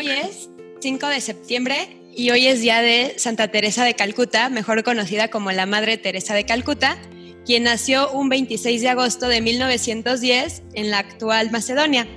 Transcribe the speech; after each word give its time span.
Hoy 0.00 0.08
es 0.08 0.48
5 0.80 1.08
de 1.08 1.20
septiembre 1.20 2.00
y 2.16 2.30
hoy 2.30 2.46
es 2.46 2.62
día 2.62 2.80
de 2.80 3.18
Santa 3.18 3.48
Teresa 3.48 3.84
de 3.84 3.92
Calcuta, 3.92 4.48
mejor 4.48 4.82
conocida 4.82 5.28
como 5.28 5.52
la 5.52 5.66
Madre 5.66 5.98
Teresa 5.98 6.32
de 6.32 6.46
Calcuta, 6.46 6.96
quien 7.44 7.64
nació 7.64 8.10
un 8.10 8.30
26 8.30 8.80
de 8.80 8.88
agosto 8.88 9.28
de 9.28 9.42
1910 9.42 10.62
en 10.72 10.90
la 10.90 11.00
actual 11.00 11.50
Macedonia 11.50 12.08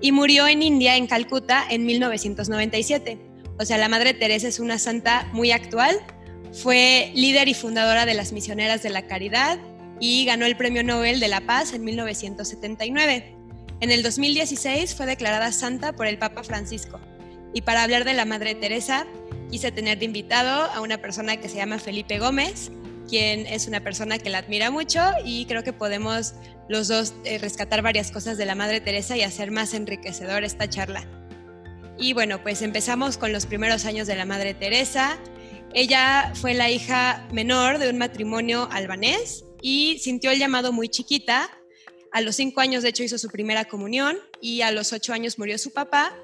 y 0.00 0.12
murió 0.12 0.46
en 0.46 0.62
India, 0.62 0.96
en 0.96 1.08
Calcuta, 1.08 1.64
en 1.68 1.84
1997. 1.84 3.18
O 3.58 3.64
sea, 3.64 3.78
la 3.78 3.88
Madre 3.88 4.14
Teresa 4.14 4.46
es 4.46 4.60
una 4.60 4.78
santa 4.78 5.28
muy 5.32 5.50
actual, 5.50 5.98
fue 6.52 7.10
líder 7.16 7.48
y 7.48 7.54
fundadora 7.54 8.06
de 8.06 8.14
las 8.14 8.30
Misioneras 8.30 8.84
de 8.84 8.90
la 8.90 9.08
Caridad 9.08 9.58
y 9.98 10.24
ganó 10.24 10.46
el 10.46 10.56
Premio 10.56 10.84
Nobel 10.84 11.18
de 11.18 11.26
la 11.26 11.40
Paz 11.40 11.72
en 11.72 11.82
1979. 11.82 13.34
En 13.80 13.90
el 13.90 14.04
2016 14.04 14.94
fue 14.94 15.06
declarada 15.06 15.50
santa 15.50 15.94
por 15.94 16.06
el 16.06 16.16
Papa 16.16 16.44
Francisco. 16.44 17.00
Y 17.54 17.62
para 17.62 17.84
hablar 17.84 18.04
de 18.04 18.12
la 18.14 18.24
Madre 18.24 18.56
Teresa, 18.56 19.06
quise 19.48 19.70
tener 19.70 19.98
de 19.98 20.04
invitado 20.04 20.70
a 20.72 20.80
una 20.80 20.98
persona 20.98 21.36
que 21.36 21.48
se 21.48 21.56
llama 21.56 21.78
Felipe 21.78 22.18
Gómez, 22.18 22.72
quien 23.08 23.46
es 23.46 23.68
una 23.68 23.80
persona 23.80 24.18
que 24.18 24.28
la 24.28 24.38
admira 24.38 24.72
mucho 24.72 25.00
y 25.24 25.46
creo 25.46 25.62
que 25.62 25.72
podemos 25.72 26.34
los 26.68 26.88
dos 26.88 27.14
eh, 27.24 27.38
rescatar 27.38 27.80
varias 27.80 28.10
cosas 28.10 28.38
de 28.38 28.46
la 28.46 28.56
Madre 28.56 28.80
Teresa 28.80 29.16
y 29.16 29.22
hacer 29.22 29.52
más 29.52 29.72
enriquecedor 29.72 30.42
esta 30.42 30.68
charla. 30.68 31.06
Y 31.96 32.12
bueno, 32.12 32.42
pues 32.42 32.60
empezamos 32.60 33.18
con 33.18 33.32
los 33.32 33.46
primeros 33.46 33.84
años 33.84 34.08
de 34.08 34.16
la 34.16 34.24
Madre 34.24 34.54
Teresa. 34.54 35.16
Ella 35.74 36.32
fue 36.34 36.54
la 36.54 36.70
hija 36.70 37.24
menor 37.32 37.78
de 37.78 37.88
un 37.88 37.98
matrimonio 37.98 38.68
albanés 38.72 39.44
y 39.62 39.98
sintió 40.00 40.32
el 40.32 40.40
llamado 40.40 40.72
muy 40.72 40.88
chiquita. 40.88 41.48
A 42.10 42.20
los 42.20 42.36
cinco 42.36 42.60
años, 42.60 42.82
de 42.82 42.88
hecho, 42.88 43.04
hizo 43.04 43.18
su 43.18 43.28
primera 43.28 43.64
comunión 43.64 44.16
y 44.40 44.62
a 44.62 44.72
los 44.72 44.92
ocho 44.92 45.12
años 45.12 45.38
murió 45.38 45.58
su 45.58 45.72
papá, 45.72 46.16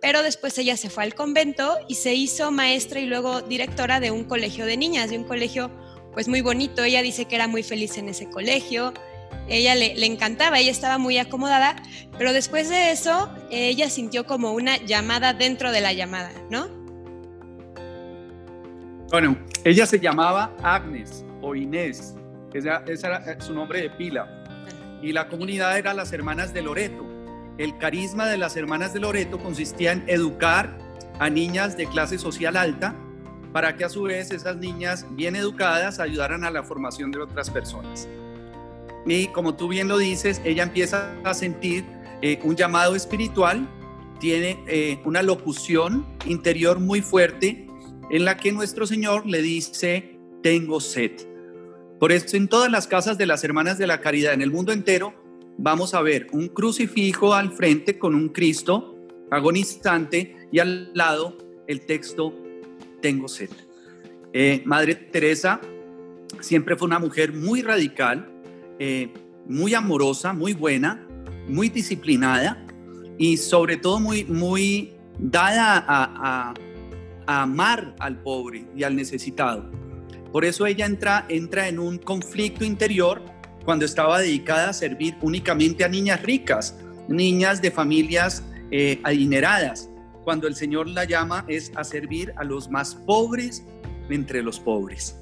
pero 0.00 0.22
después 0.22 0.56
ella 0.58 0.76
se 0.76 0.90
fue 0.90 1.04
al 1.04 1.14
convento 1.14 1.76
y 1.88 1.96
se 1.96 2.14
hizo 2.14 2.50
maestra 2.50 3.00
y 3.00 3.06
luego 3.06 3.42
directora 3.42 4.00
de 4.00 4.10
un 4.10 4.24
colegio 4.24 4.66
de 4.66 4.76
niñas, 4.76 5.10
de 5.10 5.18
un 5.18 5.24
colegio 5.24 5.70
pues 6.12 6.28
muy 6.28 6.40
bonito. 6.40 6.82
Ella 6.82 7.02
dice 7.02 7.26
que 7.26 7.34
era 7.34 7.48
muy 7.48 7.62
feliz 7.62 7.96
en 7.98 8.08
ese 8.08 8.28
colegio, 8.28 8.92
ella 9.48 9.74
le, 9.74 9.94
le, 9.94 10.06
encantaba, 10.06 10.58
ella 10.58 10.70
estaba 10.70 10.98
muy 10.98 11.18
acomodada, 11.18 11.76
pero 12.18 12.32
después 12.32 12.68
de 12.68 12.90
eso 12.90 13.30
ella 13.50 13.88
sintió 13.88 14.26
como 14.26 14.52
una 14.52 14.76
llamada 14.76 15.32
dentro 15.32 15.72
de 15.72 15.80
la 15.80 15.92
llamada, 15.92 16.32
¿no? 16.50 16.68
Bueno, 19.10 19.38
ella 19.64 19.86
se 19.86 19.98
llamaba 19.98 20.54
Agnes 20.62 21.24
o 21.40 21.54
Inés, 21.54 22.14
ese 22.52 23.06
era 23.06 23.40
su 23.40 23.54
nombre 23.54 23.80
de 23.80 23.90
pila, 23.90 24.44
y 25.00 25.12
la 25.12 25.28
comunidad 25.28 25.78
era 25.78 25.94
las 25.94 26.12
Hermanas 26.12 26.52
de 26.52 26.60
Loreto. 26.60 27.07
El 27.58 27.76
carisma 27.76 28.26
de 28.26 28.38
las 28.38 28.56
Hermanas 28.56 28.94
de 28.94 29.00
Loreto 29.00 29.38
consistía 29.38 29.90
en 29.90 30.04
educar 30.06 30.78
a 31.18 31.28
niñas 31.28 31.76
de 31.76 31.86
clase 31.86 32.16
social 32.16 32.56
alta 32.56 32.94
para 33.52 33.76
que 33.76 33.84
a 33.84 33.88
su 33.88 34.02
vez 34.02 34.30
esas 34.30 34.56
niñas 34.56 35.04
bien 35.10 35.34
educadas 35.34 35.98
ayudaran 35.98 36.44
a 36.44 36.50
la 36.52 36.62
formación 36.62 37.10
de 37.10 37.20
otras 37.20 37.50
personas. 37.50 38.08
Y 39.06 39.26
como 39.28 39.56
tú 39.56 39.66
bien 39.66 39.88
lo 39.88 39.98
dices, 39.98 40.40
ella 40.44 40.62
empieza 40.62 41.12
a 41.24 41.34
sentir 41.34 41.84
eh, 42.22 42.38
un 42.44 42.54
llamado 42.54 42.94
espiritual, 42.94 43.68
tiene 44.20 44.62
eh, 44.68 45.00
una 45.04 45.22
locución 45.22 46.06
interior 46.26 46.78
muy 46.78 47.00
fuerte 47.00 47.66
en 48.10 48.24
la 48.24 48.36
que 48.36 48.52
nuestro 48.52 48.86
Señor 48.86 49.26
le 49.26 49.42
dice, 49.42 50.16
tengo 50.44 50.80
sed. 50.80 51.12
Por 51.98 52.12
eso 52.12 52.36
en 52.36 52.46
todas 52.46 52.70
las 52.70 52.86
casas 52.86 53.18
de 53.18 53.26
las 53.26 53.42
hermanas 53.42 53.78
de 53.78 53.88
la 53.88 54.00
caridad 54.00 54.32
en 54.32 54.42
el 54.42 54.52
mundo 54.52 54.72
entero 54.72 55.27
vamos 55.58 55.92
a 55.92 56.00
ver 56.00 56.28
un 56.32 56.48
crucifijo 56.48 57.34
al 57.34 57.52
frente 57.52 57.98
con 57.98 58.14
un 58.14 58.30
Cristo 58.30 58.96
agonizante 59.30 60.36
y 60.50 60.60
al 60.60 60.90
lado 60.94 61.36
el 61.66 61.84
texto, 61.84 62.34
tengo 63.02 63.28
sed. 63.28 63.50
Eh, 64.32 64.62
Madre 64.64 64.94
Teresa 64.94 65.60
siempre 66.40 66.76
fue 66.76 66.86
una 66.86 66.98
mujer 66.98 67.34
muy 67.34 67.60
radical, 67.60 68.30
eh, 68.78 69.12
muy 69.46 69.74
amorosa, 69.74 70.32
muy 70.32 70.54
buena, 70.54 71.06
muy 71.46 71.68
disciplinada 71.68 72.64
y 73.18 73.36
sobre 73.36 73.76
todo 73.76 74.00
muy, 74.00 74.24
muy 74.24 74.94
dada 75.18 75.84
a, 75.86 76.54
amar 77.26 77.94
al 77.98 78.22
pobre 78.22 78.64
y 78.74 78.84
al 78.84 78.96
necesitado. 78.96 79.70
Por 80.32 80.46
eso 80.46 80.64
ella 80.64 80.86
entra, 80.86 81.26
entra 81.28 81.68
en 81.68 81.78
un 81.78 81.98
conflicto 81.98 82.64
interior 82.64 83.20
cuando 83.68 83.84
estaba 83.84 84.20
dedicada 84.20 84.70
a 84.70 84.72
servir 84.72 85.14
únicamente 85.20 85.84
a 85.84 85.88
niñas 85.88 86.22
ricas, 86.22 86.74
niñas 87.06 87.60
de 87.60 87.70
familias 87.70 88.42
eh, 88.70 88.98
adineradas. 89.04 89.90
Cuando 90.24 90.48
el 90.48 90.54
Señor 90.54 90.88
la 90.88 91.04
llama 91.04 91.44
es 91.48 91.70
a 91.74 91.84
servir 91.84 92.32
a 92.38 92.44
los 92.44 92.70
más 92.70 92.94
pobres 92.94 93.62
entre 94.08 94.42
los 94.42 94.58
pobres. 94.58 95.16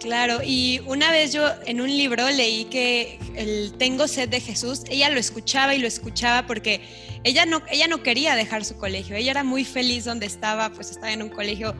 Claro, 0.00 0.40
y 0.44 0.82
una 0.84 1.10
vez 1.12 1.32
yo 1.32 1.48
en 1.64 1.80
un 1.80 1.88
libro 1.88 2.28
leí 2.28 2.66
que 2.66 3.18
el 3.34 3.72
Tengo 3.78 4.06
sed 4.06 4.28
de 4.28 4.40
Jesús, 4.42 4.82
ella 4.90 5.08
lo 5.08 5.18
escuchaba 5.18 5.74
y 5.74 5.78
lo 5.78 5.86
escuchaba 5.86 6.46
porque 6.46 6.82
ella 7.24 7.46
no, 7.46 7.62
ella 7.72 7.88
no 7.88 8.02
quería 8.02 8.34
dejar 8.34 8.66
su 8.66 8.76
colegio, 8.76 9.16
ella 9.16 9.30
era 9.30 9.44
muy 9.44 9.64
feliz 9.64 10.04
donde 10.04 10.26
estaba, 10.26 10.68
pues 10.72 10.90
estaba 10.90 11.10
en 11.10 11.22
un 11.22 11.30
colegio 11.30 11.74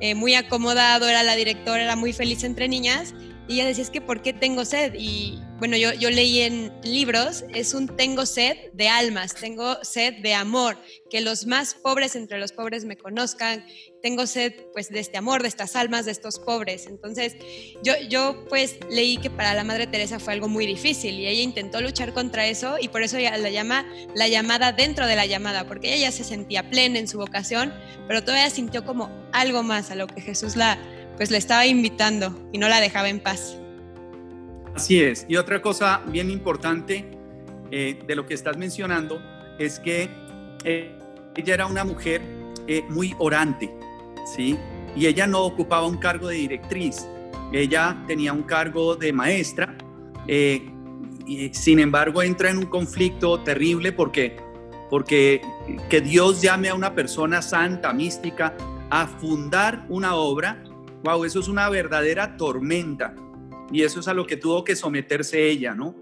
eh, 0.00 0.14
muy 0.14 0.34
acomodado, 0.34 1.08
era 1.08 1.22
la 1.22 1.36
directora, 1.36 1.82
era 1.82 1.96
muy 1.96 2.12
feliz 2.12 2.44
entre 2.44 2.68
niñas 2.68 3.14
y 3.48 3.54
ella 3.54 3.66
decía, 3.66 3.84
es 3.84 3.90
que 3.90 4.00
¿por 4.00 4.22
qué 4.22 4.32
tengo 4.32 4.64
sed? 4.64 4.94
Y 4.98 5.40
bueno, 5.58 5.76
yo, 5.76 5.92
yo 5.94 6.10
leí 6.10 6.40
en 6.40 6.72
libros, 6.82 7.44
es 7.54 7.74
un 7.74 7.88
tengo 7.96 8.26
sed 8.26 8.56
de 8.72 8.88
almas, 8.88 9.34
tengo 9.34 9.76
sed 9.82 10.14
de 10.20 10.34
amor, 10.34 10.76
que 11.10 11.20
los 11.20 11.46
más 11.46 11.74
pobres 11.74 12.16
entre 12.16 12.38
los 12.38 12.52
pobres 12.52 12.84
me 12.84 12.96
conozcan, 12.96 13.64
tengo 14.02 14.26
sed 14.26 14.52
pues 14.72 14.90
de 14.90 15.00
este 15.00 15.16
amor, 15.16 15.42
de 15.42 15.48
estas 15.48 15.76
almas, 15.76 16.04
de 16.04 16.12
estos 16.12 16.38
pobres. 16.38 16.86
Entonces 16.86 17.36
yo, 17.82 17.94
yo 18.08 18.44
pues 18.48 18.78
leí 18.90 19.16
que 19.16 19.30
para 19.30 19.54
la 19.54 19.64
Madre 19.64 19.86
Teresa 19.86 20.18
fue 20.18 20.32
algo 20.32 20.48
muy 20.48 20.66
difícil 20.66 21.18
y 21.18 21.26
ella 21.26 21.42
intentó 21.42 21.80
luchar 21.80 22.12
contra 22.12 22.46
eso 22.46 22.76
y 22.80 22.88
por 22.88 23.02
eso 23.02 23.16
ella 23.16 23.36
la 23.38 23.50
llama 23.50 23.86
la 24.14 24.28
llamada 24.28 24.72
dentro 24.72 25.06
de 25.06 25.16
la 25.16 25.26
llamada, 25.26 25.66
porque 25.66 25.94
ella 25.94 26.08
ya 26.08 26.12
se 26.12 26.24
sentía 26.24 26.68
plena 26.68 26.98
en 26.98 27.08
su 27.08 27.18
vocación, 27.18 27.72
pero 28.08 28.22
todavía 28.22 28.50
sintió 28.50 28.84
como 28.84 29.10
algo 29.32 29.62
más 29.62 29.90
a 29.90 29.94
lo 29.94 30.06
que 30.06 30.20
Jesús 30.20 30.56
la 30.56 30.78
pues 31.16 31.30
le 31.30 31.38
estaba 31.38 31.66
invitando 31.66 32.48
y 32.52 32.58
no 32.58 32.68
la 32.68 32.80
dejaba 32.80 33.08
en 33.08 33.20
paz. 33.20 33.58
Así 34.74 35.00
es. 35.00 35.24
Y 35.28 35.36
otra 35.36 35.62
cosa 35.62 36.02
bien 36.08 36.30
importante 36.30 37.06
eh, 37.70 37.98
de 38.06 38.14
lo 38.14 38.26
que 38.26 38.34
estás 38.34 38.56
mencionando 38.58 39.20
es 39.58 39.80
que 39.80 40.10
eh, 40.64 40.94
ella 41.34 41.54
era 41.54 41.66
una 41.66 41.84
mujer 41.84 42.20
eh, 42.66 42.84
muy 42.90 43.14
orante, 43.18 43.72
¿sí? 44.36 44.58
Y 44.94 45.06
ella 45.06 45.26
no 45.26 45.42
ocupaba 45.42 45.86
un 45.86 45.96
cargo 45.96 46.28
de 46.28 46.36
directriz, 46.36 47.06
ella 47.52 47.96
tenía 48.06 48.32
un 48.32 48.42
cargo 48.42 48.96
de 48.96 49.12
maestra, 49.12 49.76
y 50.28 51.50
sin 51.52 51.78
embargo 51.78 52.22
entra 52.22 52.50
en 52.50 52.58
un 52.58 52.66
conflicto 52.66 53.40
terrible 53.40 53.92
porque, 53.92 54.36
porque 54.90 55.40
que 55.88 56.00
Dios 56.00 56.42
llame 56.42 56.68
a 56.68 56.74
una 56.74 56.94
persona 56.94 57.42
santa, 57.42 57.92
mística, 57.92 58.56
a 58.90 59.06
fundar 59.06 59.86
una 59.88 60.16
obra 60.16 60.64
Wow, 61.04 61.24
eso 61.24 61.40
es 61.40 61.48
una 61.48 61.68
verdadera 61.68 62.36
tormenta. 62.36 63.14
Y 63.72 63.82
eso 63.82 64.00
es 64.00 64.08
a 64.08 64.14
lo 64.14 64.26
que 64.26 64.36
tuvo 64.36 64.64
que 64.64 64.76
someterse 64.76 65.48
ella, 65.48 65.74
¿no? 65.74 65.94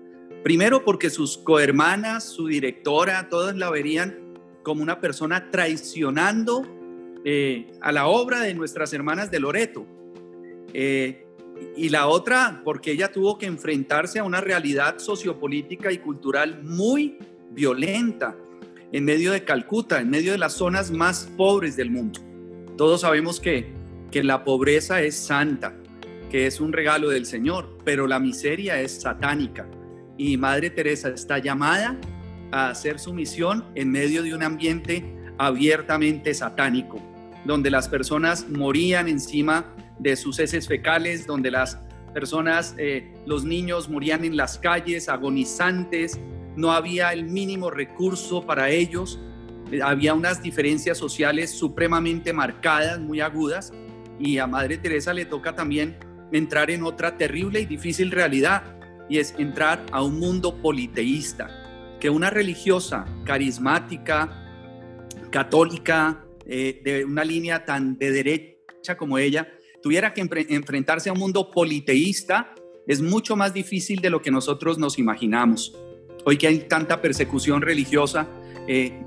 Primero 0.43 0.85
porque 0.85 1.09
sus 1.09 1.39
cohermanas, 1.39 2.25
su 2.25 2.47
directora, 2.47 3.29
todas 3.29 3.57
la 3.57 3.71
verían 3.71 4.35
como 4.63 4.83
una 4.83 5.01
persona 5.01 5.51
traicionando 5.51 6.63
eh, 7.25 7.73
a 7.81 7.93
la 7.93 8.07
obra 8.07 8.41
de 8.41 8.55
nuestras 8.55 8.93
hermanas 8.93 9.31
de 9.31 9.41
Loreto. 9.41 9.87
Eh, 10.75 11.25
y 11.77 11.89
la 11.89 12.09
otra 12.09 12.61
porque 12.65 12.93
ella 12.93 13.11
tuvo 13.13 13.39
que 13.39 13.47
enfrentarse 13.47 14.19
a 14.19 14.25
una 14.25 14.41
realidad 14.41 14.99
sociopolítica 14.99 15.93
y 15.93 15.99
cultural 15.99 16.63
muy 16.63 17.19
violenta 17.51 18.37
en 18.93 19.05
medio 19.05 19.33
de 19.33 19.45
Calcuta, 19.45 20.01
en 20.01 20.11
medio 20.11 20.33
de 20.33 20.39
las 20.39 20.53
zonas 20.53 20.91
más 20.91 21.31
pobres 21.37 21.77
del 21.77 21.91
mundo. 21.91 22.21
Todos 22.77 23.01
sabemos 23.01 23.41
que 23.41 23.73
que 24.15 24.23
la 24.23 24.45
pobreza 24.45 25.03
es 25.03 25.17
santa, 25.17 25.75
que 26.31 26.47
es 26.47 26.61
un 26.61 26.73
regalo 26.73 27.09
del 27.09 27.27
Señor, 27.27 27.79
pero 27.85 28.07
la 28.07 28.21
miseria 28.21 28.81
es 28.81 29.01
satánica. 29.01 29.67
Y 30.17 30.37
Madre 30.37 30.71
Teresa 30.71 31.09
está 31.09 31.39
llamada 31.39 31.99
a 32.53 32.69
hacer 32.69 33.01
su 33.01 33.13
misión 33.13 33.65
en 33.75 33.91
medio 33.91 34.23
de 34.23 34.33
un 34.33 34.45
ambiente 34.45 35.05
abiertamente 35.37 36.33
satánico, 36.33 37.03
donde 37.45 37.73
las 37.73 37.89
personas 37.89 38.49
morían 38.49 39.09
encima 39.09 39.75
de 39.99 40.15
sus 40.15 40.39
heces 40.39 40.69
fecales, 40.69 41.27
donde 41.27 41.51
las 41.51 41.81
personas, 42.13 42.77
eh, 42.79 43.13
los 43.27 43.45
niños 43.45 43.89
morían 43.89 44.25
en 44.25 44.37
las 44.37 44.59
calles 44.59 45.09
agonizantes, 45.09 46.21
no 46.55 46.71
había 46.71 47.13
el 47.13 47.25
mínimo 47.25 47.69
recurso 47.69 48.47
para 48.47 48.71
ellos, 48.71 49.19
había 49.83 50.15
unas 50.15 50.41
diferencias 50.41 50.99
sociales 50.99 51.51
supremamente 51.51 52.33
marcadas, 52.33 53.01
muy 53.01 53.21
agudas, 53.21 53.73
y 54.19 54.39
a 54.39 54.47
Madre 54.47 54.79
Teresa 54.79 55.13
le 55.13 55.25
toca 55.25 55.55
también 55.55 55.97
entrar 56.33 56.71
en 56.71 56.83
otra 56.83 57.17
terrible 57.17 57.61
y 57.61 57.67
difícil 57.67 58.11
realidad 58.11 58.75
y 59.09 59.19
es 59.19 59.35
entrar 59.39 59.85
a 59.93 60.03
un 60.03 60.19
mundo 60.19 60.61
politeísta, 60.61 61.97
que 62.01 62.11
una 62.11 62.31
religiosa, 62.31 63.05
carismática, 63.25 64.41
católica, 65.31 66.25
eh, 66.47 66.81
de 66.85 67.05
una 67.05 67.25
línea 67.25 67.65
tan 67.65 67.99
de 67.99 68.11
derecha 68.11 68.97
como 68.97 69.19
ella, 69.19 69.49
tuviera 69.83 70.15
que 70.15 70.21
enfrentarse 70.21 71.11
a 71.11 71.13
un 71.13 71.19
mundo 71.19 71.51
politeísta, 71.51 72.55
es 72.87 73.01
mucho 73.01 73.37
más 73.37 73.53
difícil 73.53 74.01
de 74.01 74.11
lo 74.11 74.23
que 74.23 74.31
nosotros 74.31 74.79
nos 74.79 74.99
imaginamos. 74.99 75.77
Hoy 76.25 76.39
que 76.39 76.47
hay 76.47 76.61
tanta 76.61 77.03
persecución 77.03 77.63
religiosa, 77.63 78.29
eh, 78.67 79.03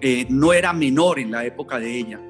eh, 0.00 0.26
no 0.28 0.52
era 0.52 0.72
menor 0.72 1.18
en 1.18 1.30
la 1.30 1.44
época 1.44 1.78
de 1.78 1.96
ella. 1.96 2.20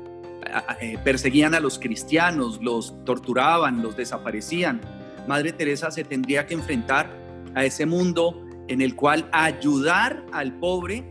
Perseguían 1.05 1.55
a 1.55 1.61
los 1.61 1.79
cristianos, 1.79 2.61
los 2.63 2.95
torturaban, 3.05 3.83
los 3.83 3.97
desaparecían. 3.97 4.81
Madre 5.27 5.53
Teresa 5.53 5.91
se 5.91 6.05
tendría 6.05 6.47
que 6.47 6.55
enfrentar 6.55 7.11
a 7.55 7.65
ese 7.65 7.87
mundo 7.87 8.45
en 8.69 8.81
el 8.81 8.95
cual 8.95 9.29
ayudar 9.33 10.25
al 10.33 10.59
pobre 10.59 11.05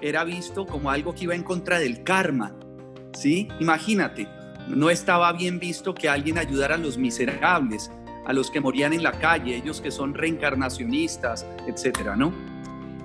era 0.00 0.24
visto 0.24 0.66
como 0.66 0.90
algo 0.90 1.14
que 1.14 1.24
iba 1.24 1.34
en 1.34 1.42
contra 1.42 1.78
del 1.78 2.04
karma. 2.04 2.54
¿Sí? 3.14 3.48
Imagínate, 3.60 4.28
no 4.68 4.90
estaba 4.90 5.32
bien 5.32 5.58
visto 5.58 5.94
que 5.94 6.08
alguien 6.08 6.38
ayudara 6.38 6.74
a 6.74 6.78
los 6.78 6.98
miserables, 6.98 7.90
a 8.26 8.32
los 8.32 8.50
que 8.50 8.60
morían 8.60 8.92
en 8.92 9.02
la 9.02 9.12
calle, 9.12 9.56
ellos 9.56 9.80
que 9.80 9.90
son 9.90 10.12
reencarnacionistas, 10.12 11.46
etcétera, 11.66 12.16
¿no? 12.16 12.32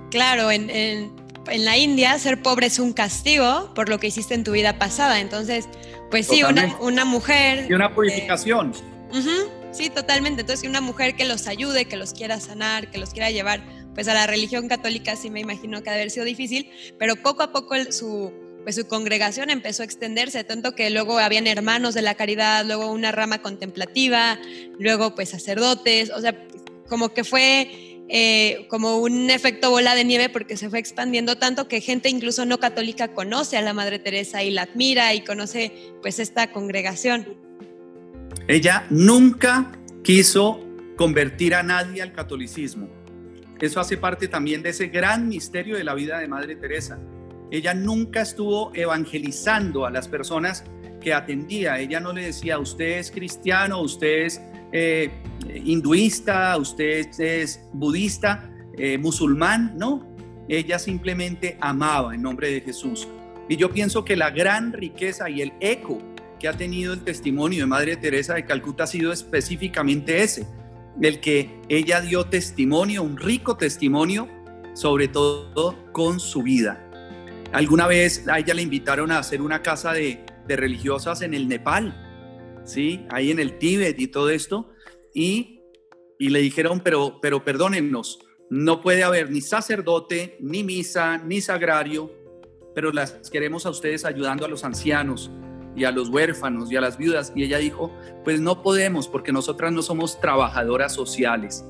Claro, 0.09 0.51
en, 0.51 0.69
la 1.45 1.77
India 1.77 2.17
ser 2.19 2.41
pobre 2.41 2.67
es 2.67 2.79
un 2.79 2.93
castigo 2.93 3.71
por 3.73 3.89
lo 3.89 3.99
que 3.99 4.07
hiciste 4.07 4.33
en 4.33 4.43
tu 4.43 4.51
vida 4.51 4.77
pasada. 4.79 5.19
Entonces, 5.19 5.67
pues 6.09 6.27
sí, 6.27 6.43
una, 6.43 7.05
mujer. 7.05 7.67
Y 7.69 7.73
una 7.73 7.93
purificación. 7.93 8.73
sí, 9.71 9.89
totalmente. 9.89 10.41
Entonces, 10.41 10.67
una 10.67 10.81
mujer 10.81 11.15
que 11.15 11.25
los 11.25 11.47
ayude, 11.47 11.85
que 11.85 11.97
los 11.97 12.13
quiera 12.13 12.39
sanar, 12.39 12.91
que 12.91 12.97
los 12.97 13.11
quiera 13.11 13.31
llevar 13.31 13.61
pues 13.93 14.07
a 14.07 14.13
la 14.13 14.27
religión 14.27 14.67
católica 14.67 15.15
sí 15.15 15.29
me 15.29 15.39
imagino 15.39 15.83
que 15.83 15.89
ha 15.89 15.93
de 15.93 15.99
haber 15.99 16.11
sido 16.11 16.25
difícil, 16.25 16.69
pero 16.97 17.15
poco 17.17 17.43
a 17.43 17.51
poco 17.51 17.75
su, 17.91 18.31
pues 18.63 18.75
su 18.75 18.87
congregación 18.87 19.49
empezó 19.49 19.83
a 19.83 19.85
extenderse, 19.85 20.43
tanto 20.43 20.73
que 20.75 20.89
luego 20.89 21.17
habían 21.19 21.47
hermanos 21.47 21.93
de 21.93 22.01
la 22.01 22.15
caridad, 22.15 22.65
luego 22.65 22.91
una 22.91 23.11
rama 23.11 23.41
contemplativa, 23.41 24.39
luego 24.79 25.13
pues 25.15 25.29
sacerdotes, 25.29 26.09
o 26.11 26.21
sea, 26.21 26.47
como 26.87 27.09
que 27.09 27.23
fue 27.23 27.90
eh, 28.11 28.67
como 28.69 28.97
un 28.97 29.29
efecto 29.29 29.71
bola 29.71 29.95
de 29.95 30.03
nieve 30.03 30.29
porque 30.29 30.57
se 30.57 30.69
fue 30.69 30.79
expandiendo 30.79 31.37
tanto 31.37 31.67
que 31.67 31.81
gente 31.81 32.09
incluso 32.09 32.45
no 32.45 32.59
católica 32.59 33.13
conoce 33.13 33.57
a 33.57 33.61
la 33.61 33.73
Madre 33.73 33.99
Teresa 33.99 34.43
y 34.43 34.51
la 34.51 34.63
admira 34.63 35.13
y 35.13 35.21
conoce 35.21 35.71
pues 36.01 36.19
esta 36.19 36.51
congregación. 36.51 37.37
Ella 38.47 38.85
nunca 38.89 39.71
quiso 40.03 40.59
convertir 40.97 41.55
a 41.55 41.63
nadie 41.63 42.01
al 42.01 42.11
catolicismo 42.11 43.01
eso 43.61 43.79
hace 43.79 43.95
parte 43.95 44.27
también 44.27 44.63
de 44.63 44.69
ese 44.69 44.87
gran 44.87 45.29
misterio 45.29 45.77
de 45.77 45.83
la 45.83 45.93
vida 45.93 46.17
de 46.17 46.27
Madre 46.27 46.55
Teresa. 46.55 46.99
Ella 47.51 47.75
nunca 47.75 48.21
estuvo 48.21 48.71
evangelizando 48.73 49.85
a 49.85 49.91
las 49.91 50.07
personas 50.07 50.63
que 50.99 51.13
atendía. 51.13 51.79
Ella 51.79 51.99
no 51.99 52.11
le 52.11 52.23
decía, 52.23 52.57
usted 52.57 52.97
es 52.97 53.11
cristiano, 53.11 53.79
usted 53.81 54.25
es 54.25 54.41
eh, 54.71 55.11
hinduista, 55.63 56.57
usted 56.57 57.07
es 57.19 57.61
budista, 57.73 58.49
eh, 58.77 58.97
musulmán. 58.97 59.73
No, 59.77 60.15
ella 60.47 60.79
simplemente 60.79 61.57
amaba 61.59 62.15
en 62.15 62.21
nombre 62.21 62.51
de 62.51 62.61
Jesús. 62.61 63.07
Y 63.49 63.57
yo 63.57 63.69
pienso 63.71 64.05
que 64.05 64.15
la 64.15 64.29
gran 64.29 64.73
riqueza 64.73 65.29
y 65.29 65.41
el 65.41 65.53
eco 65.59 66.01
que 66.39 66.47
ha 66.47 66.53
tenido 66.53 66.93
el 66.93 67.01
testimonio 67.01 67.59
de 67.59 67.65
Madre 67.67 67.97
Teresa 67.97 68.33
de 68.33 68.45
Calcuta 68.45 68.85
ha 68.85 68.87
sido 68.87 69.11
específicamente 69.11 70.23
ese, 70.23 70.47
del 70.95 71.19
que 71.19 71.61
ella 71.69 72.01
dio 72.01 72.25
testimonio, 72.25 73.03
un 73.03 73.17
rico 73.17 73.57
testimonio, 73.57 74.27
sobre 74.73 75.07
todo 75.07 75.75
con 75.91 76.19
su 76.19 76.43
vida. 76.43 76.87
Alguna 77.51 77.85
vez 77.87 78.27
a 78.27 78.39
ella 78.39 78.53
le 78.53 78.61
invitaron 78.61 79.11
a 79.11 79.19
hacer 79.19 79.41
una 79.41 79.61
casa 79.61 79.93
de, 79.93 80.25
religiosas 80.47 81.21
en 81.21 81.33
el 81.33 81.47
Nepal, 81.47 81.95
¿sí? 82.65 83.05
Ahí 83.09 83.31
en 83.31 83.39
el 83.39 83.57
Tíbet 83.57 83.97
y 84.01 84.07
todo 84.07 84.29
esto, 84.29 84.73
y, 85.13 85.61
y 86.19 86.29
le 86.29 86.39
dijeron, 86.39 86.81
pero, 86.81 87.19
pero 87.21 87.43
perdónennos, 87.43 88.19
no 88.49 88.81
puede 88.81 89.03
haber 89.03 89.31
ni 89.31 89.41
sacerdote, 89.41 90.37
ni 90.39 90.63
misa, 90.63 91.17
ni 91.17 91.41
sagrario, 91.41 92.11
pero 92.75 92.91
las 92.91 93.29
queremos 93.29 93.65
a 93.65 93.69
ustedes 93.69 94.05
ayudando 94.05 94.45
a 94.45 94.49
los 94.49 94.63
ancianos, 94.63 95.31
y 95.75 95.83
a 95.85 95.91
los 95.91 96.09
huérfanos 96.09 96.71
y 96.71 96.75
a 96.75 96.81
las 96.81 96.97
viudas. 96.97 97.31
Y 97.35 97.43
ella 97.43 97.57
dijo, 97.57 97.91
pues 98.23 98.39
no 98.39 98.61
podemos 98.61 99.07
porque 99.07 99.31
nosotras 99.31 99.71
no 99.71 99.81
somos 99.81 100.19
trabajadoras 100.19 100.93
sociales, 100.93 101.65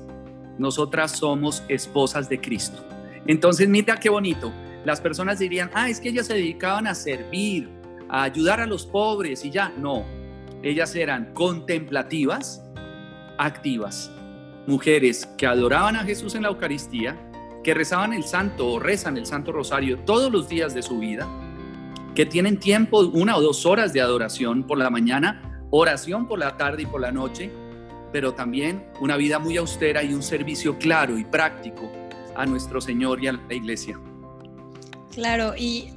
nosotras 0.58 1.12
somos 1.12 1.62
esposas 1.68 2.28
de 2.28 2.40
Cristo. 2.40 2.84
Entonces, 3.26 3.68
mira 3.68 3.96
qué 3.96 4.08
bonito. 4.08 4.52
Las 4.84 5.00
personas 5.00 5.38
dirían, 5.38 5.70
ah, 5.74 5.88
es 5.88 6.00
que 6.00 6.08
ellas 6.08 6.26
se 6.26 6.34
dedicaban 6.34 6.86
a 6.86 6.94
servir, 6.94 7.68
a 8.08 8.24
ayudar 8.24 8.60
a 8.60 8.66
los 8.66 8.84
pobres 8.84 9.44
y 9.44 9.50
ya. 9.50 9.72
No, 9.78 10.04
ellas 10.62 10.94
eran 10.96 11.32
contemplativas, 11.34 12.64
activas, 13.38 14.10
mujeres 14.66 15.26
que 15.38 15.46
adoraban 15.46 15.96
a 15.96 16.04
Jesús 16.04 16.34
en 16.34 16.42
la 16.42 16.48
Eucaristía, 16.48 17.16
que 17.62 17.74
rezaban 17.74 18.12
el 18.12 18.24
santo 18.24 18.68
o 18.68 18.78
rezan 18.78 19.16
el 19.16 19.26
santo 19.26 19.52
rosario 19.52 19.98
todos 20.00 20.32
los 20.32 20.48
días 20.48 20.74
de 20.74 20.82
su 20.82 20.98
vida, 20.98 21.28
que 22.14 22.26
tienen 22.26 22.58
tiempo, 22.58 23.00
una 23.00 23.36
o 23.36 23.40
dos 23.40 23.64
horas 23.64 23.92
de 23.92 24.00
adoración 24.00 24.66
por 24.66 24.78
la 24.78 24.90
mañana, 24.90 25.64
oración 25.70 26.28
por 26.28 26.38
la 26.38 26.56
tarde 26.56 26.82
y 26.82 26.86
por 26.86 27.00
la 27.00 27.12
noche, 27.12 27.50
pero 28.12 28.34
también 28.34 28.84
una 29.00 29.16
vida 29.16 29.38
muy 29.38 29.56
austera 29.56 30.02
y 30.02 30.12
un 30.12 30.22
servicio 30.22 30.78
claro 30.78 31.18
y 31.18 31.24
práctico 31.24 31.90
a 32.36 32.44
nuestro 32.44 32.80
Señor 32.80 33.22
y 33.22 33.28
a 33.28 33.32
la 33.32 33.54
Iglesia. 33.54 33.98
Claro, 35.12 35.54
y 35.56 35.92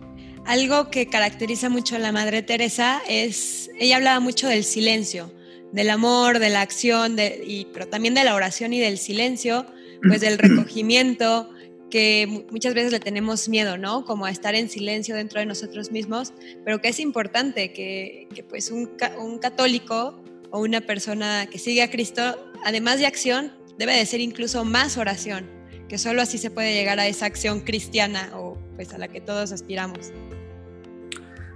algo 0.46 0.90
que 0.90 1.08
caracteriza 1.08 1.70
mucho 1.70 1.96
a 1.96 2.00
la 2.00 2.12
Madre 2.12 2.42
Teresa 2.44 3.02
es, 3.08 3.70
ella 3.80 3.98
hablaba 3.98 4.20
mucho 4.20 4.48
del 4.48 4.64
silencio, 4.64 5.32
del 5.76 5.90
amor, 5.90 6.40
de 6.40 6.50
la 6.50 6.62
acción, 6.62 7.18
de, 7.18 7.44
y, 7.46 7.66
pero 7.74 7.88
también 7.88 8.14
de 8.14 8.24
la 8.24 8.34
oración 8.34 8.72
y 8.72 8.80
del 8.80 8.98
silencio, 8.98 9.66
pues 10.08 10.22
del 10.22 10.38
recogimiento, 10.38 11.50
que 11.90 12.46
muchas 12.50 12.74
veces 12.74 12.94
le 12.94 13.02
tenemos 13.02 13.50
miedo, 13.50 13.78
¿no? 13.78 14.06
Como 14.06 14.26
a 14.26 14.32
estar 14.32 14.56
en 14.56 14.70
silencio 14.70 15.16
dentro 15.16 15.42
de 15.42 15.46
nosotros 15.46 15.92
mismos, 15.92 16.34
pero 16.64 16.80
que 16.80 16.88
es 16.88 17.00
importante 17.00 17.74
que, 17.74 18.28
pues 18.50 18.72
un, 18.72 18.90
un, 19.20 19.38
católico 19.38 20.24
o 20.50 20.62
una 20.62 20.80
persona 20.80 21.46
que 21.46 21.60
sigue 21.60 21.84
a 21.84 21.92
Cristo, 21.92 22.52
además 22.64 23.00
de 23.00 23.06
acción, 23.06 23.52
debe 23.78 23.98
de 23.98 24.06
ser 24.06 24.22
incluso 24.22 24.64
más 24.64 24.98
oración, 24.98 25.46
que 25.90 25.98
solo 25.98 26.22
así 26.22 26.38
se 26.38 26.52
puede 26.52 26.74
llegar 26.74 27.00
a 27.02 27.08
esa 27.08 27.26
acción 27.26 27.60
cristiana 27.60 28.32
o 28.34 28.58
pues 28.78 28.94
a 28.94 28.98
la 28.98 29.10
que 29.10 29.20
todos 29.20 29.52
aspiramos. 29.52 30.14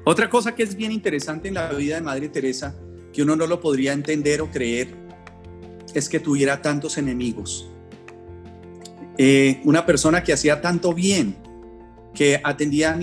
Otra 0.04 0.30
cosa 0.30 0.54
que 0.56 0.64
es 0.64 0.76
bien 0.76 0.92
interesante 0.92 1.48
en 1.48 1.54
la 1.54 1.72
vida 1.72 1.96
de 1.96 2.02
Madre 2.02 2.28
Teresa, 2.30 2.76
que 3.14 3.24
uno 3.24 3.36
no 3.36 3.48
lo 3.48 3.60
podría 3.60 3.94
entender 3.94 4.42
o 4.42 4.50
creer, 4.50 4.96
es 5.94 6.10
que 6.10 6.20
tuviera 6.20 6.62
tantos 6.62 6.98
enemigos 6.98 7.70
eh, 9.22 9.60
una 9.66 9.86
persona 9.86 10.24
que 10.24 10.32
hacía 10.32 10.62
tanto 10.62 10.94
bien, 10.94 11.36
que 12.14 12.40
atendía 12.42 12.98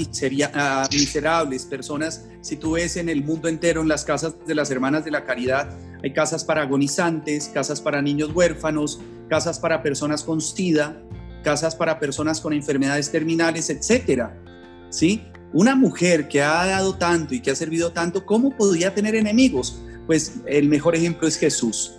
a, 0.55 0.89
miserables 0.91 1.67
personas. 1.67 2.25
Si 2.41 2.57
tú 2.57 2.73
ves 2.73 2.97
en 2.97 3.11
el 3.11 3.23
mundo 3.23 3.49
entero, 3.49 3.83
en 3.83 3.89
las 3.89 4.03
casas 4.03 4.35
de 4.47 4.55
las 4.55 4.71
hermanas 4.71 5.05
de 5.05 5.11
la 5.11 5.27
caridad, 5.27 5.77
hay 6.03 6.15
casas 6.15 6.43
para 6.43 6.63
agonizantes, 6.63 7.51
casas 7.53 7.83
para 7.83 8.01
niños 8.01 8.31
huérfanos, 8.35 8.99
casas 9.29 9.59
para 9.59 9.83
personas 9.83 10.25
con 10.25 10.41
SIDA, 10.41 11.03
casas 11.45 11.77
para 11.77 11.99
personas 11.99 12.41
con 12.41 12.55
enfermedades 12.55 13.13
terminales, 13.13 13.69
etcétera. 13.69 14.43
¿Sí? 14.89 15.23
Una 15.53 15.77
mujer 15.77 16.29
que 16.29 16.41
ha 16.41 16.65
dado 16.65 16.97
tanto 16.97 17.35
y 17.35 17.41
que 17.41 17.51
ha 17.51 17.55
servido 17.55 17.93
tanto, 17.93 18.25
¿cómo 18.25 18.57
podría 18.57 18.95
tener 18.95 19.17
enemigos? 19.17 19.83
Pues 20.07 20.35
el 20.47 20.69
mejor 20.69 20.95
ejemplo 20.95 21.27
es 21.27 21.37
Jesús, 21.37 21.99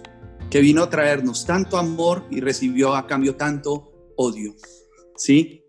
que 0.49 0.61
vino 0.61 0.83
a 0.83 0.89
traernos 0.89 1.45
tanto 1.45 1.77
amor 1.77 2.25
y 2.29 2.39
recibió 2.39 2.95
a 2.95 3.05
cambio 3.05 3.35
tanto 3.35 4.13
odio. 4.15 4.55
¿Sí? 5.15 5.65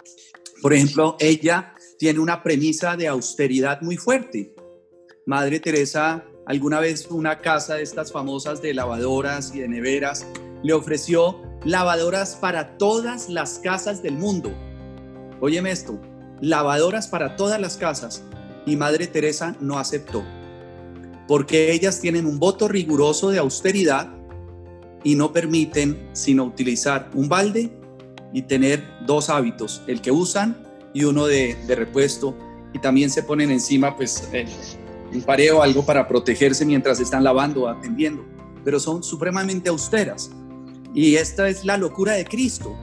Por 0.62 0.72
ejemplo, 0.72 1.16
ella 1.18 1.74
tiene 1.98 2.20
una 2.20 2.42
premisa 2.42 2.96
de 2.96 3.08
austeridad 3.08 3.80
muy 3.82 3.96
fuerte. 3.96 4.54
Madre 5.26 5.60
Teresa, 5.60 6.24
alguna 6.46 6.80
vez 6.80 7.06
una 7.10 7.40
casa 7.40 7.74
de 7.74 7.82
estas 7.82 8.12
famosas 8.12 8.62
de 8.62 8.74
lavadoras 8.74 9.54
y 9.54 9.60
de 9.60 9.68
neveras, 9.68 10.26
le 10.62 10.72
ofreció 10.72 11.42
lavadoras 11.64 12.36
para 12.36 12.78
todas 12.78 13.28
las 13.28 13.58
casas 13.58 14.02
del 14.02 14.14
mundo. 14.14 14.52
Óyeme 15.40 15.70
esto, 15.70 16.00
lavadoras 16.40 17.08
para 17.08 17.36
todas 17.36 17.60
las 17.60 17.76
casas. 17.76 18.22
Y 18.66 18.76
Madre 18.76 19.06
Teresa 19.06 19.56
no 19.60 19.78
aceptó, 19.78 20.24
porque 21.28 21.72
ellas 21.72 22.00
tienen 22.00 22.26
un 22.26 22.40
voto 22.40 22.66
riguroso 22.66 23.30
de 23.30 23.38
austeridad 23.38 24.08
y 25.04 25.14
no 25.14 25.32
permiten 25.32 26.08
sino 26.12 26.44
utilizar 26.44 27.10
un 27.14 27.28
balde 27.28 27.70
y 28.32 28.42
tener 28.42 28.82
dos 29.06 29.28
hábitos, 29.28 29.82
el 29.86 30.00
que 30.00 30.10
usan 30.10 30.66
y 30.94 31.04
uno 31.04 31.26
de, 31.26 31.56
repuesto. 31.68 32.34
Y 32.72 32.78
también 32.80 33.10
se 33.10 33.22
ponen 33.22 33.50
encima 33.50 33.94
pues 33.96 34.28
un 35.12 35.22
pareo, 35.22 35.62
algo 35.62 35.84
para 35.84 36.08
protegerse 36.08 36.64
mientras 36.64 36.98
están 36.98 37.22
lavando 37.22 37.62
o 37.62 37.68
atendiendo. 37.68 38.24
Pero 38.64 38.80
son 38.80 39.02
supremamente 39.02 39.68
austeras. 39.68 40.30
Y 40.94 41.14
esta 41.16 41.48
es 41.48 41.64
la 41.64 41.76
locura 41.76 42.14
de 42.14 42.24
Cristo. 42.24 42.74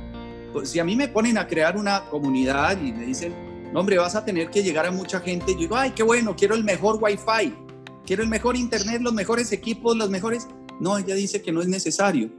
Pues, 0.53 0.69
si 0.69 0.79
a 0.79 0.83
mí 0.83 0.95
me 0.95 1.07
ponen 1.07 1.37
a 1.37 1.47
crear 1.47 1.77
una 1.77 2.05
comunidad 2.09 2.79
y 2.81 2.91
me 2.91 3.05
dicen, 3.05 3.33
hombre, 3.73 3.97
vas 3.97 4.15
a 4.15 4.23
tener 4.23 4.49
que 4.49 4.63
llegar 4.63 4.85
a 4.85 4.91
mucha 4.91 5.19
gente. 5.19 5.53
Yo 5.53 5.59
digo, 5.59 5.75
ay, 5.75 5.91
qué 5.91 6.03
bueno, 6.03 6.35
quiero 6.35 6.55
el 6.55 6.63
mejor 6.63 6.97
wifi, 7.01 7.53
quiero 8.05 8.23
el 8.23 8.29
mejor 8.29 8.55
internet, 8.55 9.01
los 9.01 9.13
mejores 9.13 9.51
equipos, 9.51 9.95
los 9.95 10.09
mejores... 10.09 10.47
No, 10.79 10.97
ella 10.97 11.15
dice 11.15 11.41
que 11.41 11.51
no 11.51 11.61
es 11.61 11.67
necesario, 11.67 12.29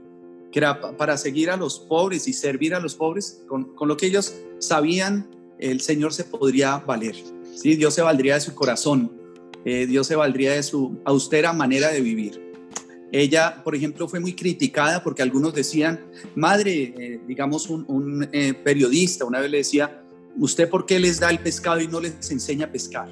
que 0.53 0.59
era 0.59 0.97
para 0.97 1.17
seguir 1.17 1.51
a 1.51 1.57
los 1.57 1.79
pobres 1.81 2.29
y 2.29 2.33
servir 2.33 2.75
a 2.75 2.81
los 2.81 2.95
pobres, 2.95 3.43
con, 3.49 3.75
con 3.75 3.89
lo 3.89 3.97
que 3.97 4.07
ellos 4.07 4.35
sabían, 4.59 5.29
el 5.59 5.81
Señor 5.81 6.13
se 6.13 6.25
podría 6.25 6.79
valer. 6.79 7.17
¿sí? 7.55 7.77
Dios 7.77 7.95
se 7.95 8.03
valdría 8.03 8.35
de 8.35 8.41
su 8.41 8.55
corazón, 8.55 9.11
eh, 9.65 9.87
Dios 9.87 10.07
se 10.07 10.17
valdría 10.17 10.53
de 10.53 10.63
su 10.63 11.01
austera 11.05 11.53
manera 11.53 11.91
de 11.91 12.01
vivir. 12.01 12.47
Ella, 13.13 13.63
por 13.63 13.75
ejemplo, 13.75 14.09
fue 14.09 14.21
muy 14.21 14.35
criticada 14.35 15.03
porque 15.03 15.23
algunos 15.23 15.55
decían, 15.55 16.05
madre, 16.35 16.95
eh, 16.99 17.21
digamos, 17.27 17.71
un, 17.71 18.29
eh, 18.33 18.53
periodista 18.53 19.25
una 19.25 19.41
vez 19.41 19.51
le 19.51 19.59
decía, 19.59 20.03
¿usted 20.39 20.69
por 20.69 20.87
qué 20.87 20.99
les 20.99 21.21
da 21.21 21.31
el 21.31 21.39
pescado 21.39 21.81
y 21.81 21.89
no 21.89 22.01
les 22.01 22.31
enseña 22.31 22.67
a 22.67 22.73
pescar? 22.73 23.09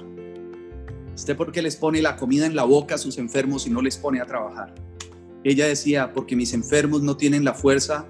¿Usted 1.14 1.36
por 1.36 1.52
qué 1.52 1.62
les 1.62 1.76
pone 1.76 2.02
la 2.02 2.16
comida 2.16 2.46
en 2.46 2.56
la 2.56 2.64
boca 2.64 2.96
a 2.96 2.98
sus 2.98 3.18
enfermos 3.18 3.66
y 3.66 3.70
no 3.70 3.80
les 3.80 3.96
pone 3.96 4.20
a 4.20 4.26
trabajar? 4.26 4.74
Ella 5.44 5.66
decía, 5.66 6.12
porque 6.12 6.34
mis 6.34 6.52
enfermos 6.54 7.02
no 7.02 7.16
tienen 7.16 7.44
la 7.44 7.54
fuerza 7.54 8.06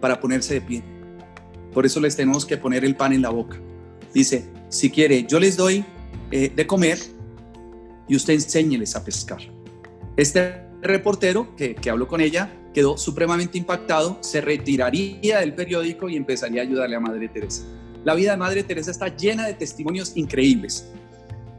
para 0.00 0.20
ponerse 0.20 0.54
de 0.54 0.60
pie. 0.60 0.84
Por 1.72 1.86
eso 1.86 2.00
les 2.00 2.16
tenemos 2.16 2.44
que 2.44 2.56
poner 2.56 2.84
el 2.84 2.96
pan 2.96 3.12
en 3.12 3.22
la 3.22 3.30
boca. 3.30 3.58
Dice, 4.12 4.48
si 4.68 4.90
quiere, 4.90 5.24
yo 5.24 5.38
les 5.38 5.56
doy 5.56 5.84
eh, 6.30 6.52
de 6.54 6.66
comer 6.66 6.98
y 8.08 8.16
usted 8.16 8.34
enséñeles 8.34 8.96
a 8.96 9.04
pescar. 9.04 9.40
Este 10.16 10.66
reportero 10.82 11.54
que, 11.56 11.74
que 11.74 11.90
habló 11.90 12.08
con 12.08 12.20
ella 12.20 12.52
quedó 12.74 12.98
supremamente 12.98 13.56
impactado, 13.58 14.18
se 14.20 14.40
retiraría 14.40 15.40
del 15.40 15.54
periódico 15.54 16.08
y 16.08 16.16
empezaría 16.16 16.62
a 16.62 16.64
ayudarle 16.64 16.96
a 16.96 17.00
Madre 17.00 17.28
Teresa. 17.28 17.64
La 18.04 18.14
vida 18.14 18.32
de 18.32 18.36
Madre 18.36 18.62
Teresa 18.62 18.90
está 18.90 19.14
llena 19.14 19.46
de 19.46 19.54
testimonios 19.54 20.12
increíbles. 20.16 20.88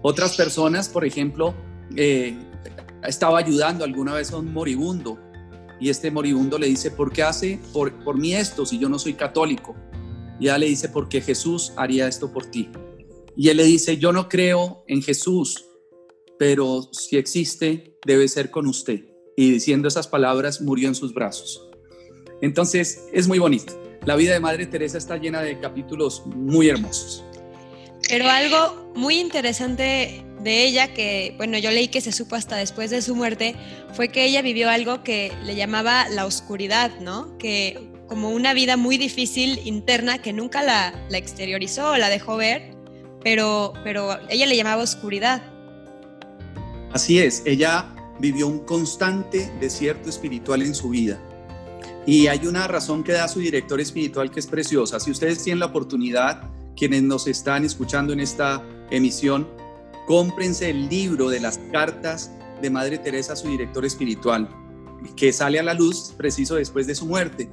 Otras 0.01 0.36
personas, 0.36 0.89
por 0.89 1.06
ejemplo, 1.06 1.53
eh, 1.96 2.38
estaba 3.03 3.39
ayudando 3.39 3.84
alguna 3.84 4.13
vez 4.13 4.32
a 4.32 4.38
un 4.38 4.53
moribundo 4.53 5.18
y 5.79 5.89
este 5.89 6.12
moribundo 6.12 6.58
le 6.58 6.68
dice, 6.68 6.91
¿por 6.91 7.12
qué 7.12 7.24
hace 7.24 7.60
por, 7.74 7.94
por 8.03 8.18
mí 8.18 8.34
esto 8.34 8.65
si 8.65 8.77
yo 8.77 8.89
no 8.89 9.00
soy 9.00 9.13
católico? 9.13 9.75
Y 10.39 10.46
ella 10.46 10.58
le 10.58 10.68
dice, 10.68 10.89
porque 10.89 11.22
Jesús 11.22 11.74
haría 11.75 12.08
esto 12.08 12.32
por 12.32 12.46
ti. 12.46 12.70
Y 13.36 13.50
él 13.50 13.58
le 13.58 13.63
dice, 13.63 13.98
yo 13.98 14.12
no 14.12 14.27
creo 14.27 14.84
en 14.88 15.01
Jesús, 15.01 15.65
pero 16.38 16.89
si 16.91 17.18
existe, 17.18 17.98
debe 18.06 18.27
ser 18.27 18.50
con 18.51 18.68
usted. 18.68 19.06
Y 19.36 19.51
diciendo 19.51 19.88
esas 19.88 20.08
palabras, 20.08 20.62
murió 20.62 20.88
en 20.88 20.96
sus 20.96 21.13
brazos. 21.13 21.70
Entonces, 22.41 23.06
es 23.13 23.27
muy 23.27 23.39
bonito. 23.39 23.74
La 24.06 24.15
vida 24.15 24.34
de 24.34 24.39
Madre 24.39 24.65
Teresa 24.65 24.98
está 24.98 25.18
llena 25.18 25.41
de 25.41 25.60
capítulos 25.60 26.24
muy 26.25 26.70
hermosos. 26.70 27.24
Pero 28.08 28.29
algo 28.29 28.91
muy 28.96 29.20
interesante 29.20 30.25
de 30.41 30.65
ella, 30.65 30.94
que 30.94 31.34
bueno, 31.38 31.58
yo 31.58 31.72
leí 31.72 31.89
que 31.89 32.01
se 32.01 32.12
supo 32.12 32.36
hasta 32.36 32.56
después 32.56 32.89
de 32.89 33.01
su 33.01 33.15
muerte, 33.15 33.56
fue 33.94 34.10
que 34.10 34.25
ella 34.25 34.41
vivió 34.41 34.70
algo 34.70 35.03
que 35.03 35.32
le 35.44 35.56
llamaba 35.56 36.08
la 36.10 36.25
oscuridad, 36.25 36.91
¿no? 37.00 37.38
Que 37.38 37.89
como 38.08 38.32
una 38.32 38.53
vida 38.53 38.77
muy 38.77 38.98
difícil 38.98 39.60
interna 39.65 40.18
que 40.18 40.34
nunca 40.34 40.63
la, 40.63 40.94
exteriorizó 41.12 41.91
o 41.91 41.98
la 41.98 42.10
dejó 42.10 42.38
ver, 42.38 42.75
pero, 43.24 43.74
pero 43.84 44.18
ella 44.29 44.46
le 44.46 44.56
llamaba 44.56 44.82
oscuridad. 44.82 45.44
Así 46.91 47.20
es, 47.20 47.44
ella 47.46 47.94
vivió 48.20 48.48
un 48.48 48.65
constante 48.65 49.51
desierto 49.60 50.10
espiritual 50.10 50.63
en 50.63 50.74
su 50.74 50.89
vida. 50.89 51.20
Y 52.06 52.27
hay 52.27 52.48
una 52.48 52.68
razón 52.68 53.03
que 53.03 53.12
da 53.12 53.27
su 53.27 53.39
director 53.39 53.79
espiritual 53.79 54.32
que 54.32 54.39
es 54.39 54.48
preciosa. 54.48 55.00
Si 55.00 55.12
ustedes 55.12 55.44
tienen 55.44 55.60
la 55.60 55.68
oportunidad, 55.68 56.50
quienes 56.79 57.03
nos 57.03 57.27
están 57.27 57.65
escuchando 57.65 58.13
en 58.13 58.21
esta 58.21 58.65
emisión, 58.89 59.50
cómprense 60.07 60.69
el 60.69 60.88
libro 60.88 61.29
de 61.29 61.41
las 61.41 61.57
cartas 61.74 62.31
de 62.62 62.69
Madre 62.69 62.98
Teresa, 62.98 63.36
su 63.36 63.50
director 63.50 63.86
espiritual, 63.86 64.50
que 65.17 65.33
sale 65.33 65.59
a 65.59 65.63
la 65.63 65.74
luz 65.74 66.13
preciso 66.17 66.55
después 66.55 66.88
de 66.88 66.95
su 66.95 67.05
muerte 67.05 67.50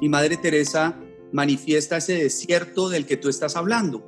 y 0.00 0.08
Madre 0.08 0.38
Teresa 0.38 0.98
manifiesta 1.32 1.98
ese 1.98 2.14
desierto 2.14 2.88
del 2.88 3.04
que 3.04 3.18
tú 3.18 3.28
estás 3.28 3.56
hablando. 3.56 4.02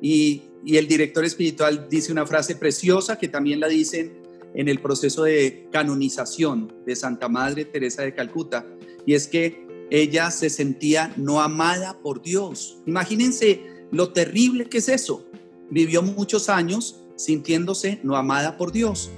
Y, 0.00 0.50
el 0.66 0.88
director 0.88 1.24
espiritual 1.26 1.88
dice 1.90 2.10
una 2.10 2.24
frase 2.24 2.56
preciosa 2.56 3.18
que 3.18 3.28
también 3.28 3.60
la 3.60 3.68
dicen 3.68 4.22
en 4.54 4.68
el 4.68 4.80
proceso 4.80 5.24
de 5.24 5.68
canonización 5.70 6.72
de 6.86 6.96
Santa 6.96 7.28
Madre 7.28 7.66
Teresa 7.66 8.02
de 8.02 8.14
Calcuta, 8.14 8.66
y 9.04 9.12
es 9.12 9.26
que 9.26 9.66
ella 9.90 10.30
se 10.30 10.48
sentía 10.48 11.12
no 11.18 11.42
amada 11.42 12.00
por 12.00 12.22
Dios. 12.22 12.78
Imagínense 12.86 13.73
lo 13.94 14.12
terrible 14.12 14.66
que 14.66 14.78
es 14.78 14.88
eso. 14.88 15.24
Vivió 15.70 16.02
muchos 16.02 16.48
años 16.48 17.00
sintiéndose 17.16 18.00
no 18.02 18.16
amada 18.16 18.56
por 18.56 18.72
Dios. 18.72 19.10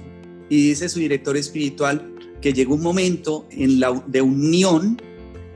Y 0.49 0.69
dice 0.69 0.87
su 0.87 0.99
director 0.99 1.35
espiritual 1.35 2.13
que 2.41 2.53
llegó 2.53 2.75
un 2.75 2.83
momento 2.83 3.47
en 3.51 3.79
la, 3.79 3.91
de 4.07 4.21
unión 4.21 5.01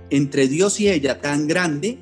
entre 0.09 0.47
Dios 0.47 0.79
y 0.79 0.89
ella 0.89 1.21
tan 1.21 1.47
grande 1.47 1.99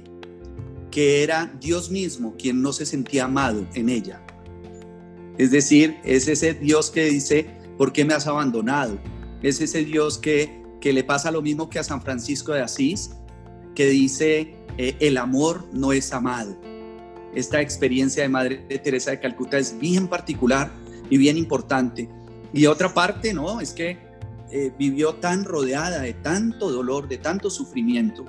que 0.89 1.21
era 1.23 1.55
Dios 1.61 1.91
mismo 1.91 2.35
quien 2.37 2.61
no 2.61 2.73
se 2.73 2.85
sentía 2.85 3.25
amado 3.25 3.67
en 3.75 3.89
ella. 3.89 4.25
Es 5.37 5.51
decir, 5.51 5.97
es 6.03 6.27
ese 6.27 6.53
Dios 6.53 6.89
que 6.89 7.05
dice, 7.05 7.49
¿por 7.77 7.93
qué 7.93 8.03
me 8.05 8.13
has 8.13 8.27
abandonado? 8.27 8.99
Es 9.43 9.61
ese 9.61 9.85
Dios 9.85 10.17
que, 10.17 10.63
que 10.81 10.91
le 10.91 11.03
pasa 11.03 11.31
lo 11.31 11.41
mismo 11.41 11.69
que 11.69 11.79
a 11.79 11.83
San 11.83 12.01
Francisco 12.01 12.53
de 12.53 12.61
Asís, 12.61 13.11
que 13.75 13.87
dice, 13.87 14.55
eh, 14.77 14.95
el 14.99 15.17
amor 15.17 15.67
no 15.73 15.93
es 15.93 16.11
amado. 16.11 16.59
Esta 17.35 17.61
experiencia 17.61 18.23
de 18.23 18.29
Madre 18.29 18.57
Teresa 18.83 19.11
de 19.11 19.19
Calcuta 19.19 19.57
es 19.57 19.77
bien 19.79 20.07
particular 20.07 20.71
y 21.09 21.17
bien 21.17 21.37
importante. 21.37 22.09
Y 22.53 22.65
otra 22.65 22.93
parte, 22.93 23.33
¿no? 23.33 23.61
Es 23.61 23.71
que 23.71 23.97
eh, 24.51 24.71
vivió 24.77 25.15
tan 25.15 25.45
rodeada 25.45 26.01
de 26.01 26.13
tanto 26.13 26.71
dolor, 26.71 27.07
de 27.07 27.17
tanto 27.17 27.49
sufrimiento, 27.49 28.25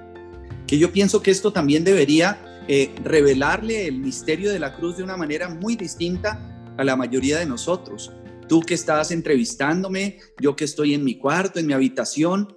que 0.66 0.78
yo 0.78 0.92
pienso 0.92 1.22
que 1.22 1.30
esto 1.30 1.52
también 1.52 1.82
debería 1.82 2.62
eh, 2.68 2.94
revelarle 3.02 3.88
el 3.88 3.98
misterio 3.98 4.52
de 4.52 4.58
la 4.58 4.76
cruz 4.76 4.98
de 4.98 5.02
una 5.02 5.16
manera 5.16 5.48
muy 5.48 5.76
distinta 5.76 6.74
a 6.76 6.84
la 6.84 6.94
mayoría 6.94 7.38
de 7.38 7.46
nosotros. 7.46 8.12
Tú 8.48 8.60
que 8.60 8.74
estás 8.74 9.10
entrevistándome, 9.10 10.18
yo 10.38 10.54
que 10.54 10.64
estoy 10.64 10.92
en 10.94 11.04
mi 11.04 11.16
cuarto, 11.16 11.58
en 11.58 11.66
mi 11.66 11.72
habitación, 11.72 12.54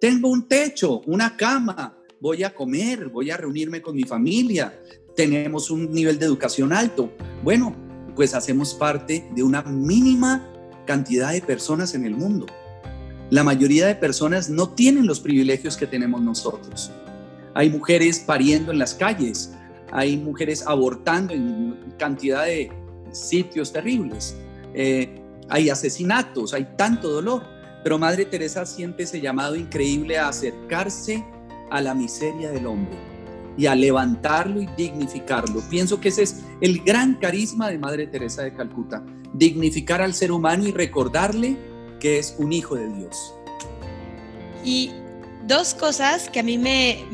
tengo 0.00 0.28
un 0.28 0.46
techo, 0.46 1.00
una 1.06 1.36
cama, 1.36 1.98
voy 2.20 2.44
a 2.44 2.54
comer, 2.54 3.08
voy 3.08 3.30
a 3.30 3.36
reunirme 3.36 3.80
con 3.80 3.96
mi 3.96 4.02
familia, 4.02 4.78
tenemos 5.16 5.70
un 5.70 5.90
nivel 5.90 6.18
de 6.18 6.26
educación 6.26 6.72
alto. 6.72 7.10
Bueno, 7.42 7.74
pues 8.14 8.34
hacemos 8.34 8.74
parte 8.74 9.26
de 9.34 9.42
una 9.42 9.62
mínima 9.62 10.46
cantidad 10.86 11.32
de 11.32 11.40
personas 11.40 11.94
en 11.94 12.04
el 12.04 12.14
mundo. 12.14 12.46
La 13.30 13.42
mayoría 13.42 13.86
de 13.86 13.96
personas 13.96 14.48
no 14.48 14.68
tienen 14.68 15.06
los 15.06 15.18
privilegios 15.18 15.76
que 15.76 15.86
tenemos 15.86 16.20
nosotros. 16.20 16.92
Hay 17.54 17.70
mujeres 17.70 18.20
pariendo 18.20 18.70
en 18.70 18.78
las 18.78 18.94
calles, 18.94 19.52
hay 19.90 20.16
mujeres 20.16 20.64
abortando 20.66 21.34
en 21.34 21.76
cantidad 21.98 22.44
de 22.44 22.70
sitios 23.10 23.72
terribles, 23.72 24.36
eh, 24.74 25.20
hay 25.48 25.70
asesinatos, 25.70 26.54
hay 26.54 26.68
tanto 26.76 27.08
dolor. 27.08 27.42
Pero 27.82 27.98
Madre 27.98 28.26
Teresa 28.26 28.66
siente 28.66 29.04
ese 29.04 29.20
llamado 29.20 29.56
increíble 29.56 30.18
a 30.18 30.28
acercarse 30.28 31.24
a 31.70 31.80
la 31.80 31.94
miseria 31.94 32.50
del 32.50 32.66
hombre 32.66 33.15
y 33.56 33.66
a 33.66 33.74
levantarlo 33.74 34.60
y 34.60 34.68
dignificarlo. 34.76 35.62
Pienso 35.70 36.00
que 36.00 36.08
ese 36.08 36.22
es 36.22 36.44
el 36.60 36.82
gran 36.82 37.14
carisma 37.14 37.70
de 37.70 37.78
Madre 37.78 38.06
Teresa 38.06 38.42
de 38.42 38.54
Calcuta, 38.54 39.04
dignificar 39.32 40.02
al 40.02 40.14
ser 40.14 40.32
humano 40.32 40.66
y 40.66 40.72
recordarle 40.72 41.56
que 42.00 42.18
es 42.18 42.34
un 42.38 42.52
hijo 42.52 42.76
de 42.76 42.92
Dios. 42.92 43.34
Y 44.64 44.90
dos 45.46 45.74
cosas 45.74 46.28
que 46.28 46.40
a 46.40 46.42
mí 46.42 46.58
me, 46.58 47.04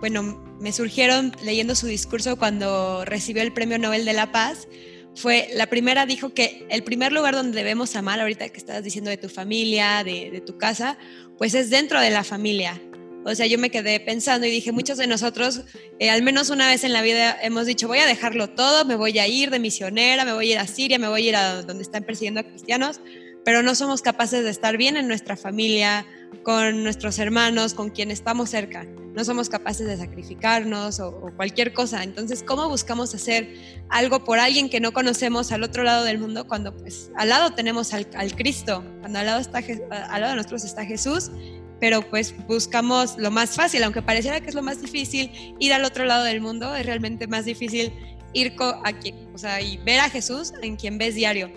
bueno, 0.00 0.42
me 0.60 0.72
surgieron 0.72 1.32
leyendo 1.42 1.74
su 1.74 1.86
discurso 1.86 2.36
cuando 2.36 3.04
recibió 3.04 3.42
el 3.42 3.52
Premio 3.52 3.78
Nobel 3.78 4.04
de 4.04 4.12
la 4.12 4.32
Paz 4.32 4.66
fue, 5.14 5.48
la 5.54 5.66
primera 5.66 6.06
dijo 6.06 6.32
que 6.34 6.66
el 6.70 6.84
primer 6.84 7.12
lugar 7.12 7.34
donde 7.34 7.58
debemos 7.58 7.96
amar, 7.96 8.20
ahorita 8.20 8.48
que 8.48 8.58
estás 8.58 8.82
diciendo 8.82 9.10
de 9.10 9.16
tu 9.16 9.28
familia, 9.28 10.04
de, 10.04 10.42
tu 10.46 10.56
casa, 10.56 10.96
pues 11.36 11.54
es 11.54 11.68
dentro 11.70 12.00
de 12.00 12.10
la 12.10 12.22
familia. 12.22 12.80
O 13.24 13.34
sea, 13.34 13.46
yo 13.46 13.58
me 13.58 13.70
quedé 13.70 14.00
pensando 14.00 14.46
y 14.46 14.50
dije, 14.50 14.72
muchos 14.72 14.96
de 14.98 15.06
nosotros, 15.06 15.62
eh, 15.98 16.10
al 16.10 16.22
menos 16.22 16.50
una 16.50 16.66
vez 16.68 16.84
en 16.84 16.92
la 16.92 17.02
vida, 17.02 17.36
hemos 17.42 17.66
dicho, 17.66 17.86
voy 17.86 17.98
a 17.98 18.06
dejarlo 18.06 18.48
todo, 18.50 18.84
me 18.84 18.96
voy 18.96 19.18
a 19.18 19.28
ir 19.28 19.50
de 19.50 19.58
misionera, 19.58 20.24
me 20.24 20.32
voy 20.32 20.50
a 20.50 20.52
ir 20.54 20.58
a 20.58 20.66
Siria, 20.66 20.98
me 20.98 21.08
voy 21.08 21.26
a 21.26 21.28
ir 21.28 21.36
a 21.36 21.62
donde 21.62 21.82
están 21.82 22.04
persiguiendo 22.04 22.40
a 22.40 22.44
cristianos, 22.44 23.00
pero 23.44 23.62
no 23.62 23.74
somos 23.74 24.02
capaces 24.02 24.44
de 24.44 24.50
estar 24.50 24.76
bien 24.76 24.96
en 24.96 25.06
nuestra 25.06 25.36
familia, 25.36 26.06
con 26.42 26.82
nuestros 26.82 27.18
hermanos, 27.18 27.74
con 27.74 27.90
quien 27.90 28.10
estamos 28.10 28.50
cerca. 28.50 28.86
No 29.14 29.24
somos 29.24 29.48
capaces 29.48 29.86
de 29.86 29.96
sacrificarnos 29.96 31.00
o, 31.00 31.32
cualquier 31.36 31.72
cosa. 31.72 32.02
Entonces, 32.02 32.42
¿cómo 32.42 32.68
buscamos 32.68 33.14
hacer 33.14 33.52
algo 33.88 34.24
por 34.24 34.38
alguien 34.38 34.70
que 34.70 34.80
no 34.80 34.92
conocemos 34.92 35.52
al 35.52 35.62
otro 35.62 35.82
lado 35.82 36.04
del 36.04 36.18
mundo 36.18 36.46
cuando 36.46 36.74
pues 36.76 37.10
al 37.16 37.28
lado 37.28 37.52
tenemos 37.52 37.92
al, 37.92 38.06
Cristo, 38.36 38.84
cuando 39.00 39.18
al 39.18 39.26
lado, 39.26 39.40
está, 39.40 39.58
al 39.58 40.20
lado 40.20 40.30
de 40.30 40.36
nosotros 40.36 40.64
está 40.64 40.84
Jesús? 40.84 41.30
Pero 41.80 42.02
pues 42.02 42.34
buscamos 42.46 43.16
lo 43.16 43.30
más 43.30 43.56
fácil, 43.56 43.82
aunque 43.82 44.02
pareciera 44.02 44.40
que 44.40 44.48
es 44.48 44.54
lo 44.54 44.62
más 44.62 44.82
difícil, 44.82 45.54
ir 45.58 45.72
al 45.72 45.84
otro 45.84 46.04
lado 46.04 46.24
del 46.24 46.40
mundo 46.40 46.74
es 46.76 46.84
realmente 46.84 47.26
más 47.26 47.44
difícil 47.44 47.92
ir 48.32 48.54
a 48.84 48.92
quien, 48.92 49.28
o 49.34 49.38
sea, 49.38 49.60
y 49.60 49.78
ver 49.78 50.00
a 50.00 50.10
Jesús 50.10 50.52
en 50.62 50.76
quien 50.76 50.98
ves 50.98 51.14
diario. 51.14 51.50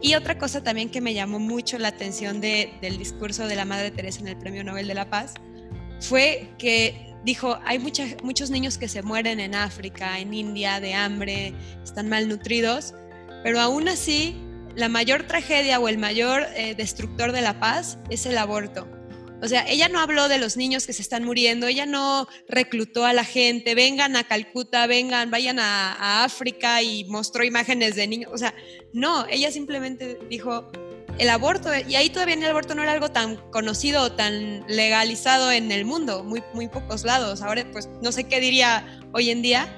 Y 0.00 0.14
otra 0.14 0.38
cosa 0.38 0.62
también 0.62 0.90
que 0.90 1.00
me 1.00 1.14
llamó 1.14 1.38
mucho 1.38 1.78
la 1.78 1.88
atención 1.88 2.40
de, 2.40 2.72
del 2.80 2.98
discurso 2.98 3.46
de 3.46 3.56
la 3.56 3.64
Madre 3.64 3.90
Teresa 3.90 4.20
en 4.20 4.28
el 4.28 4.36
Premio 4.36 4.64
Nobel 4.64 4.86
de 4.86 4.94
la 4.94 5.08
Paz 5.08 5.34
fue 6.00 6.50
que 6.58 7.14
dijo, 7.24 7.58
hay 7.64 7.78
muchos 7.78 8.50
niños 8.50 8.76
que 8.76 8.88
se 8.88 9.02
mueren 9.02 9.40
en 9.40 9.54
África, 9.54 10.18
en 10.18 10.34
India, 10.34 10.78
de 10.80 10.92
hambre, 10.94 11.54
están 11.82 12.08
malnutridos, 12.08 12.94
pero 13.42 13.60
aún 13.60 13.88
así 13.88 14.36
la 14.76 14.88
mayor 14.88 15.26
tragedia 15.26 15.80
o 15.80 15.88
el 15.88 15.98
mayor 15.98 16.46
eh, 16.54 16.74
destructor 16.74 17.32
de 17.32 17.40
la 17.40 17.58
paz 17.58 17.98
es 18.10 18.26
el 18.26 18.36
aborto. 18.36 18.86
O 19.44 19.48
sea, 19.48 19.68
ella 19.68 19.90
no 19.90 20.00
habló 20.00 20.28
de 20.28 20.38
los 20.38 20.56
niños 20.56 20.86
que 20.86 20.94
se 20.94 21.02
están 21.02 21.22
muriendo, 21.22 21.66
ella 21.66 21.84
no 21.84 22.26
reclutó 22.48 23.04
a 23.04 23.12
la 23.12 23.24
gente, 23.24 23.74
vengan 23.74 24.16
a 24.16 24.24
Calcuta, 24.24 24.86
vengan, 24.86 25.30
vayan 25.30 25.58
a, 25.58 26.24
África 26.24 26.80
y 26.80 27.04
mostró 27.04 27.44
imágenes 27.44 27.94
de 27.94 28.06
niños. 28.06 28.30
O 28.32 28.38
sea, 28.38 28.54
no, 28.94 29.26
ella 29.28 29.50
simplemente 29.50 30.18
dijo, 30.30 30.72
el 31.18 31.28
aborto, 31.28 31.68
y 31.86 31.94
ahí 31.94 32.08
todavía 32.08 32.36
el 32.36 32.44
aborto 32.46 32.74
no 32.74 32.82
era 32.82 32.92
algo 32.92 33.10
tan 33.10 33.36
conocido 33.50 34.04
o 34.04 34.12
tan 34.12 34.64
legalizado 34.66 35.52
en 35.52 35.70
el 35.72 35.84
mundo, 35.84 36.24
muy, 36.24 36.42
muy 36.54 36.68
pocos 36.68 37.04
lados. 37.04 37.42
Ahora, 37.42 37.66
pues 37.70 37.90
no 38.02 38.12
sé 38.12 38.24
qué 38.24 38.40
diría 38.40 38.98
hoy 39.12 39.28
en 39.28 39.42
día, 39.42 39.68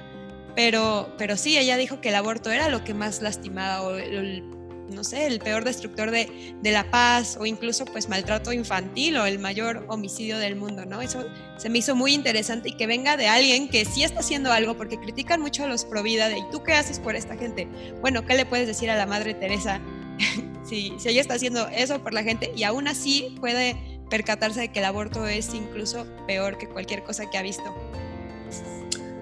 pero, 0.55 1.13
pero 1.17 1.35
sí, 1.35 1.57
ella 1.57 1.75
dijo 1.75 1.99
que 1.99 2.09
el 2.09 2.15
aborto 2.15 2.51
era 2.51 2.69
lo 2.69 2.85
que 2.85 2.93
más 2.93 3.21
lastimaba 3.21 3.81
o 3.81 3.97
el, 3.97 4.43
no 4.89 5.03
sé, 5.03 5.27
el 5.27 5.39
peor 5.39 5.63
destructor 5.63 6.11
de, 6.11 6.53
la 6.63 6.89
paz 6.91 7.37
o 7.39 7.45
incluso 7.45 7.85
pues 7.85 8.09
maltrato 8.09 8.51
infantil 8.51 9.17
o 9.17 9.25
el 9.25 9.39
mayor 9.39 9.85
homicidio 9.87 10.37
del 10.37 10.55
mundo, 10.55 10.85
¿no? 10.85 11.01
Eso 11.01 11.25
se 11.57 11.69
me 11.69 11.79
hizo 11.79 11.95
muy 11.95 12.13
interesante 12.13 12.69
y 12.69 12.73
que 12.73 12.87
venga 12.87 13.17
de 13.17 13.27
alguien 13.27 13.69
que 13.69 13.85
sí 13.85 14.03
está 14.03 14.19
haciendo 14.19 14.51
algo 14.51 14.75
porque 14.75 14.99
critican 14.99 15.41
mucho 15.41 15.63
a 15.63 15.67
los 15.67 15.85
pro 15.85 16.03
vida 16.03 16.29
de 16.29 16.39
¿y 16.39 16.43
tú 16.51 16.63
qué 16.63 16.73
haces 16.73 16.99
por 16.99 17.15
esta 17.15 17.37
gente? 17.37 17.67
Bueno, 18.01 18.25
¿qué 18.25 18.35
le 18.35 18.45
puedes 18.45 18.67
decir 18.67 18.89
a 18.89 18.95
la 18.95 19.05
Madre 19.05 19.33
Teresa 19.33 19.79
si, 20.63 20.93
si 20.97 21.09
ella 21.09 21.21
está 21.21 21.35
haciendo 21.35 21.67
eso 21.69 21.99
por 22.03 22.13
la 22.13 22.23
gente 22.23 22.51
y 22.55 22.63
aún 22.63 22.87
así 22.87 23.35
puede 23.39 23.75
percatarse 24.09 24.61
de 24.61 24.67
que 24.69 24.79
el 24.79 24.85
aborto 24.85 25.27
es 25.27 25.53
incluso 25.53 26.05
peor 26.27 26.57
que 26.57 26.67
cualquier 26.67 27.03
cosa 27.03 27.29
que 27.29 27.37
ha 27.37 27.41
visto? 27.41 27.75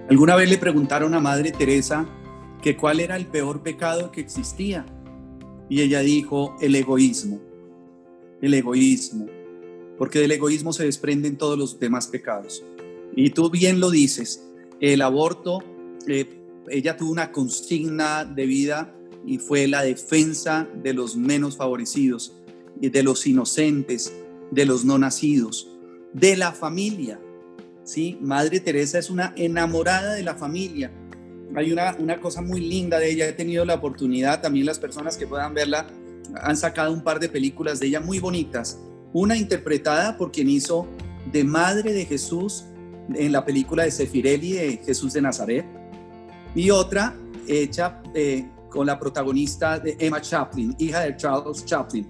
Alguna 0.08 0.36
vez 0.36 0.48
le 0.48 0.58
preguntaron 0.58 1.14
a 1.14 1.20
Madre 1.20 1.50
Teresa 1.50 2.06
que 2.62 2.76
cuál 2.76 3.00
era 3.00 3.16
el 3.16 3.26
peor 3.26 3.62
pecado 3.62 4.12
que 4.12 4.20
existía 4.20 4.86
y 5.68 5.82
ella 5.82 6.00
dijo, 6.00 6.56
el 6.60 6.74
egoísmo, 6.74 7.40
el 8.40 8.54
egoísmo, 8.54 9.26
porque 9.98 10.18
del 10.20 10.32
egoísmo 10.32 10.72
se 10.72 10.84
desprenden 10.84 11.36
todos 11.36 11.58
los 11.58 11.80
demás 11.80 12.06
pecados. 12.06 12.64
Y 13.14 13.30
tú 13.30 13.50
bien 13.50 13.80
lo 13.80 13.90
dices, 13.90 14.44
el 14.80 15.02
aborto, 15.02 15.64
eh, 16.06 16.26
ella 16.68 16.96
tuvo 16.96 17.10
una 17.10 17.32
consigna 17.32 18.24
de 18.24 18.46
vida 18.46 18.94
y 19.26 19.38
fue 19.38 19.66
la 19.66 19.82
defensa 19.82 20.68
de 20.82 20.92
los 20.92 21.16
menos 21.16 21.56
favorecidos, 21.56 22.34
de 22.80 23.02
los 23.02 23.26
inocentes, 23.26 24.12
de 24.50 24.66
los 24.66 24.84
no 24.84 24.98
nacidos, 24.98 25.68
de 26.12 26.36
la 26.36 26.52
familia. 26.52 27.20
¿sí? 27.84 28.18
Madre 28.20 28.60
Teresa 28.60 28.98
es 28.98 29.10
una 29.10 29.32
enamorada 29.36 30.14
de 30.14 30.22
la 30.22 30.34
familia 30.34 30.92
hay 31.54 31.72
una, 31.72 31.96
una 31.98 32.20
cosa 32.20 32.42
muy 32.42 32.60
linda 32.60 32.98
de 32.98 33.10
ella. 33.10 33.28
He 33.28 33.32
tenido 33.32 33.64
la 33.64 33.74
oportunidad, 33.74 34.40
también 34.40 34.66
las 34.66 34.78
personas 34.78 35.16
que 35.16 35.26
puedan 35.26 35.54
verla, 35.54 35.86
han 36.42 36.56
sacado 36.56 36.92
un 36.92 37.02
par 37.02 37.20
de 37.20 37.28
películas 37.28 37.80
de 37.80 37.86
ella 37.86 38.00
muy 38.00 38.18
bonitas. 38.18 38.78
Una 39.12 39.36
interpretada 39.36 40.16
por 40.16 40.32
quien 40.32 40.50
hizo 40.50 40.86
de 41.32 41.44
Madre 41.44 41.92
de 41.92 42.04
Jesús 42.04 42.64
en 43.14 43.32
la 43.32 43.44
película 43.44 43.84
de 43.84 43.90
Sefirelli 43.90 44.52
de 44.52 44.76
Jesús 44.84 45.12
de 45.12 45.22
Nazaret. 45.22 45.64
Y 46.54 46.70
otra 46.70 47.14
hecha 47.46 48.02
eh, 48.14 48.48
con 48.70 48.86
la 48.86 48.98
protagonista 48.98 49.78
de 49.78 49.96
Emma 49.98 50.20
Chaplin, 50.20 50.74
hija 50.78 51.00
de 51.00 51.16
Charles 51.16 51.64
Chaplin. 51.64 52.06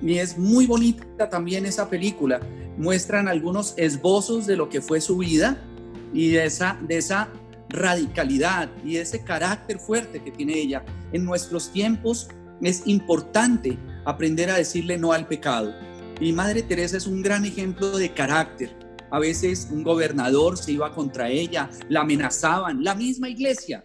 Y 0.00 0.18
es 0.18 0.38
muy 0.38 0.66
bonita 0.66 1.28
también 1.28 1.66
esa 1.66 1.88
película. 1.88 2.40
Muestran 2.76 3.26
algunos 3.26 3.74
esbozos 3.76 4.46
de 4.46 4.56
lo 4.56 4.68
que 4.68 4.80
fue 4.80 5.00
su 5.00 5.18
vida 5.18 5.60
y 6.14 6.30
de 6.30 6.46
esa, 6.46 6.78
de 6.86 6.98
esa 6.98 7.28
radicalidad 7.68 8.70
y 8.84 8.96
ese 8.96 9.22
carácter 9.24 9.78
fuerte 9.78 10.22
que 10.22 10.30
tiene 10.30 10.58
ella. 10.58 10.84
En 11.12 11.24
nuestros 11.24 11.70
tiempos 11.70 12.28
es 12.62 12.82
importante 12.86 13.78
aprender 14.04 14.50
a 14.50 14.56
decirle 14.56 14.98
no 14.98 15.12
al 15.12 15.26
pecado. 15.26 15.72
Y 16.20 16.32
Madre 16.32 16.62
Teresa 16.62 16.96
es 16.96 17.06
un 17.06 17.22
gran 17.22 17.44
ejemplo 17.44 17.96
de 17.96 18.12
carácter. 18.12 18.76
A 19.10 19.18
veces 19.18 19.68
un 19.70 19.82
gobernador 19.82 20.58
se 20.58 20.72
iba 20.72 20.94
contra 20.94 21.30
ella, 21.30 21.70
la 21.88 22.00
amenazaban, 22.00 22.82
la 22.82 22.94
misma 22.94 23.28
iglesia 23.28 23.84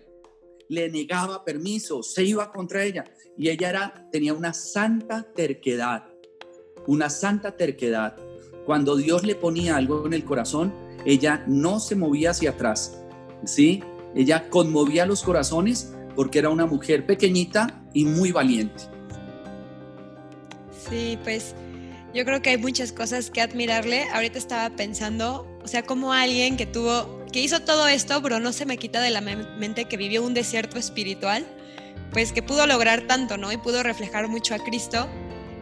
le 0.70 0.90
negaba 0.90 1.44
permiso, 1.44 2.02
se 2.02 2.24
iba 2.24 2.52
contra 2.52 2.84
ella 2.84 3.04
y 3.38 3.50
ella 3.50 3.70
era 3.70 4.10
tenía 4.12 4.34
una 4.34 4.54
santa 4.54 5.24
terquedad. 5.34 6.06
Una 6.88 7.10
santa 7.10 7.56
terquedad. 7.56 8.18
Cuando 8.66 8.96
Dios 8.96 9.24
le 9.24 9.36
ponía 9.36 9.78
algo 9.78 10.06
en 10.06 10.14
el 10.14 10.26
corazón, 10.26 10.74
ella 11.06 11.44
no 11.48 11.80
se 11.80 11.96
movía 11.96 12.32
hacia 12.32 12.52
atrás, 12.52 13.03
¿sí? 13.46 13.84
Ella 14.16 14.50
conmovía 14.50 15.06
los 15.06 15.24
corazones 15.24 15.94
porque 16.16 16.40
era 16.40 16.50
una 16.50 16.66
mujer 16.66 17.06
pequeñita 17.06 17.84
y 17.94 18.06
muy 18.06 18.32
valiente. 18.32 18.84
Sí, 20.90 21.18
pues 21.24 21.56
yo 22.14 22.26
creo 22.26 22.42
que 22.42 22.52
hay 22.52 22.58
muchas 22.58 22.92
cosas 22.92 23.32
que 23.32 23.42
admirarle. 23.42 24.06
Ahorita 24.14 24.38
estaba 24.38 24.76
pensando, 24.76 25.48
o 25.64 25.68
sea, 25.68 25.84
como 25.84 26.14
alguien 26.14 26.58
que 26.58 26.66
tuvo, 26.66 27.26
que 27.32 27.42
hizo 27.42 27.62
todo 27.62 27.88
esto, 27.88 28.22
pero 28.22 28.40
no 28.40 28.54
se 28.54 28.66
me 28.66 28.78
quita 28.78 29.02
de 29.02 29.10
la 29.10 29.22
mente 29.22 29.86
que 29.86 29.98
vivió 29.98 30.24
un 30.24 30.34
desierto 30.34 30.78
espiritual, 30.78 31.46
pues 32.12 32.32
que 32.32 32.44
pudo 32.44 32.68
lograr 32.68 33.08
tanto, 33.08 33.38
¿no? 33.38 33.52
Y 33.52 33.58
pudo 33.58 33.82
reflejar 33.82 34.28
mucho 34.28 34.54
a 34.54 34.60
Cristo 34.60 35.10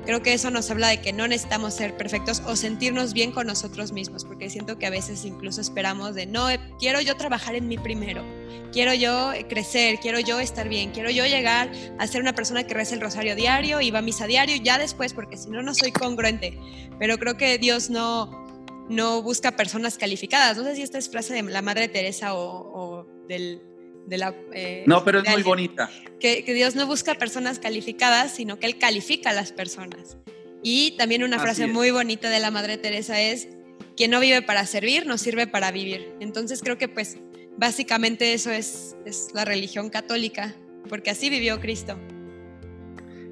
Creo 0.05 0.21
que 0.23 0.33
eso 0.33 0.49
nos 0.49 0.69
habla 0.71 0.89
de 0.89 1.01
que 1.01 1.13
no 1.13 1.27
necesitamos 1.27 1.75
ser 1.75 1.95
perfectos 1.95 2.41
o 2.45 2.55
sentirnos 2.55 3.13
bien 3.13 3.31
con 3.31 3.47
nosotros 3.47 3.91
mismos, 3.91 4.25
porque 4.25 4.49
siento 4.49 4.77
que 4.79 4.87
a 4.87 4.89
veces 4.89 5.25
incluso 5.25 5.61
esperamos 5.61 6.15
de, 6.15 6.25
no, 6.25 6.47
quiero 6.79 7.01
yo 7.01 7.15
trabajar 7.15 7.55
en 7.55 7.67
mí 7.67 7.77
primero, 7.77 8.23
quiero 8.71 8.93
yo 8.93 9.31
crecer, 9.47 9.99
quiero 9.99 10.19
yo 10.19 10.39
estar 10.39 10.67
bien, 10.67 10.91
quiero 10.91 11.09
yo 11.11 11.25
llegar 11.25 11.71
a 11.99 12.07
ser 12.07 12.21
una 12.21 12.33
persona 12.33 12.65
que 12.65 12.73
reza 12.73 12.95
el 12.95 13.01
rosario 13.01 13.35
diario 13.35 13.81
y 13.81 13.91
va 13.91 13.99
a 13.99 14.01
misa 14.01 14.25
diario, 14.25 14.55
ya 14.55 14.77
después, 14.77 15.13
porque 15.13 15.37
si 15.37 15.49
no, 15.49 15.61
no 15.61 15.75
soy 15.75 15.91
congruente. 15.91 16.57
Pero 16.99 17.17
creo 17.17 17.37
que 17.37 17.57
Dios 17.57 17.89
no, 17.89 18.41
no 18.89 19.21
busca 19.21 19.51
personas 19.51 19.97
calificadas. 19.97 20.57
No 20.57 20.63
sé 20.63 20.75
si 20.75 20.81
esta 20.81 20.97
es 20.97 21.09
frase 21.09 21.33
de 21.33 21.43
la 21.43 21.61
Madre 21.61 21.87
Teresa 21.87 22.35
o, 22.35 23.05
del 23.27 23.61
la, 24.09 24.35
eh, 24.53 24.83
no, 24.87 25.03
pero 25.03 25.19
es 25.19 25.29
muy 25.29 25.43
bonita. 25.43 25.89
Que, 26.19 26.43
Dios 26.53 26.75
no 26.75 26.85
busca 26.87 27.15
personas 27.15 27.59
calificadas, 27.59 28.35
sino 28.35 28.59
que 28.59 28.67
Él 28.67 28.77
califica 28.77 29.31
a 29.31 29.33
las 29.33 29.51
personas. 29.51 30.17
Y 30.63 30.95
también 30.97 31.23
una 31.23 31.39
frase 31.39 31.67
muy 31.67 31.91
bonita 31.91 32.29
de 32.29 32.39
la 32.39 32.51
Madre 32.51 32.77
Teresa 32.77 33.19
es, 33.19 33.47
quien 33.95 34.11
no 34.11 34.19
vive 34.19 34.41
para 34.41 34.65
servir, 34.65 35.05
no 35.05 35.17
sirve 35.17 35.47
para 35.47 35.71
vivir. 35.71 36.13
Entonces 36.19 36.61
creo 36.61 36.77
que 36.77 36.87
pues 36.87 37.17
básicamente 37.57 38.33
eso 38.33 38.51
es, 38.51 38.95
es 39.05 39.29
la 39.33 39.45
religión 39.45 39.89
católica, 39.89 40.55
porque 40.87 41.09
así 41.09 41.29
vivió 41.29 41.59
Cristo. 41.59 41.97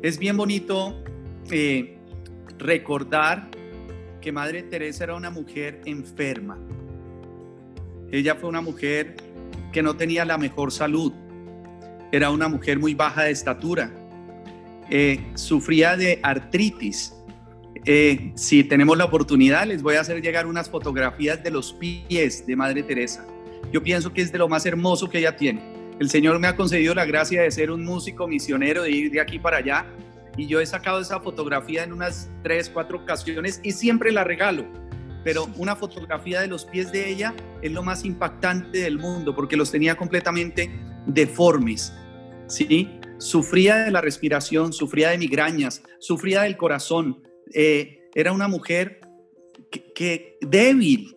Es 0.01 0.17
bien 0.17 0.38
bonito 0.38 1.03
eh, 1.51 1.97
recordar 2.58 3.49
que 4.21 4.32
Madre 4.32 4.63
Teresa 4.63 5.05
era 5.05 5.15
una 5.15 5.29
mujer 5.29 5.82
enferma. 5.86 6.58
Ella 8.12 8.36
fue 8.36 8.49
una 8.49 8.62
mujer 8.62 9.15
que 9.71 9.84
no 9.84 9.95
tenía 9.95 10.25
la 10.25 10.38
mejor 10.38 10.71
salud. 10.71 11.13
Era 12.12 12.32
una 12.32 12.47
mujer 12.47 12.79
muy 12.79 12.93
baja 12.93 13.23
de 13.23 13.32
estatura. 13.32 13.91
Eh, 14.89 15.19
sufría 15.36 15.95
de 15.95 16.19
artritis. 16.23 17.15
Eh, 17.86 18.32
si 18.36 18.63
tenemos 18.63 18.97
la 18.97 19.05
oportunidad, 19.05 19.65
les 19.67 19.82
voy 19.82 19.95
a 19.95 20.01
hacer 20.01 20.21
llegar 20.21 20.47
unas 20.47 20.69
fotografías 20.69 21.43
de 21.43 21.51
los 21.51 21.73
pies 21.73 22.45
de 22.45 22.55
Madre 22.55 22.84
Teresa. 22.84 23.25
Yo 23.71 23.84
pienso 23.84 24.12
que 24.12 24.21
es 24.21 24.32
de 24.32 24.39
lo 24.39 24.49
más 24.49 24.65
hermoso 24.65 25.10
que 25.10 25.19
ella 25.19 25.36
tiene. 25.36 25.62
El 25.99 26.10
Señor 26.10 26.39
me 26.39 26.47
ha 26.47 26.55
concedido 26.55 26.95
la 26.95 27.05
gracia 27.05 27.41
de 27.41 27.51
ser 27.51 27.71
un 27.71 27.84
músico 27.84 28.27
misionero, 28.27 28.84
de 28.84 28.91
ir 28.91 29.12
de 29.12 29.21
aquí 29.21 29.38
para 29.38 29.58
allá. 29.58 29.86
Y 30.38 30.47
yo 30.47 30.60
he 30.60 30.65
sacado 30.65 30.99
esa 30.99 31.19
fotografía 31.19 31.84
en 31.84 31.93
unas 31.93 32.29
tres, 32.41 32.69
cuatro 32.69 32.99
ocasiones 32.99 33.60
y 33.63 33.71
siempre 33.73 34.12
la 34.12 34.23
regalo 34.23 34.65
pero 35.23 35.49
una 35.58 35.75
fotografía 35.75 36.41
de 36.41 36.47
los 36.47 36.65
pies 36.65 36.91
de 36.91 37.10
ella 37.10 37.36
es 37.62 37.71
lo 37.71 37.84
más 37.84 38.05
impactante 38.05 38.79
del 38.79 38.97
mundo 38.97 39.36
porque 39.36 39.58
los 39.58 39.71
tenía 39.71 39.95
completamente 39.95 40.69
deformes, 41.05 41.93
¿sí? 42.47 42.89
Sufría 43.17 43.75
de 43.77 43.91
la 43.91 44.01
respiración, 44.01 44.71
sufría 44.71 45.10
de 45.10 45.17
migrañas, 45.17 45.84
sufría 45.99 46.43
del 46.43 46.55
corazón. 46.55 47.21
Eh, 47.53 48.10
era 48.15 48.32
una 48.32 48.47
mujer 48.47 49.01
que, 49.93 50.38
débil 50.41 51.15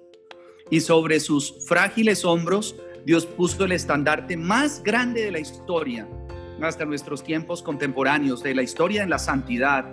y 0.71 0.81
sobre 0.81 1.21
sus 1.21 1.67
frágiles 1.67 2.25
hombros 2.25 2.75
Dios 3.05 3.27
puso 3.27 3.65
el 3.65 3.73
estandarte 3.73 4.37
más 4.37 4.83
grande 4.83 5.23
de 5.25 5.33
la 5.33 5.39
historia 5.39 6.09
hasta 6.61 6.85
nuestros 6.85 7.25
tiempos 7.25 7.63
contemporáneos, 7.63 8.43
de 8.43 8.55
la 8.55 8.63
historia 8.63 9.03
en 9.03 9.11
la 9.11 9.19
santidad, 9.19 9.85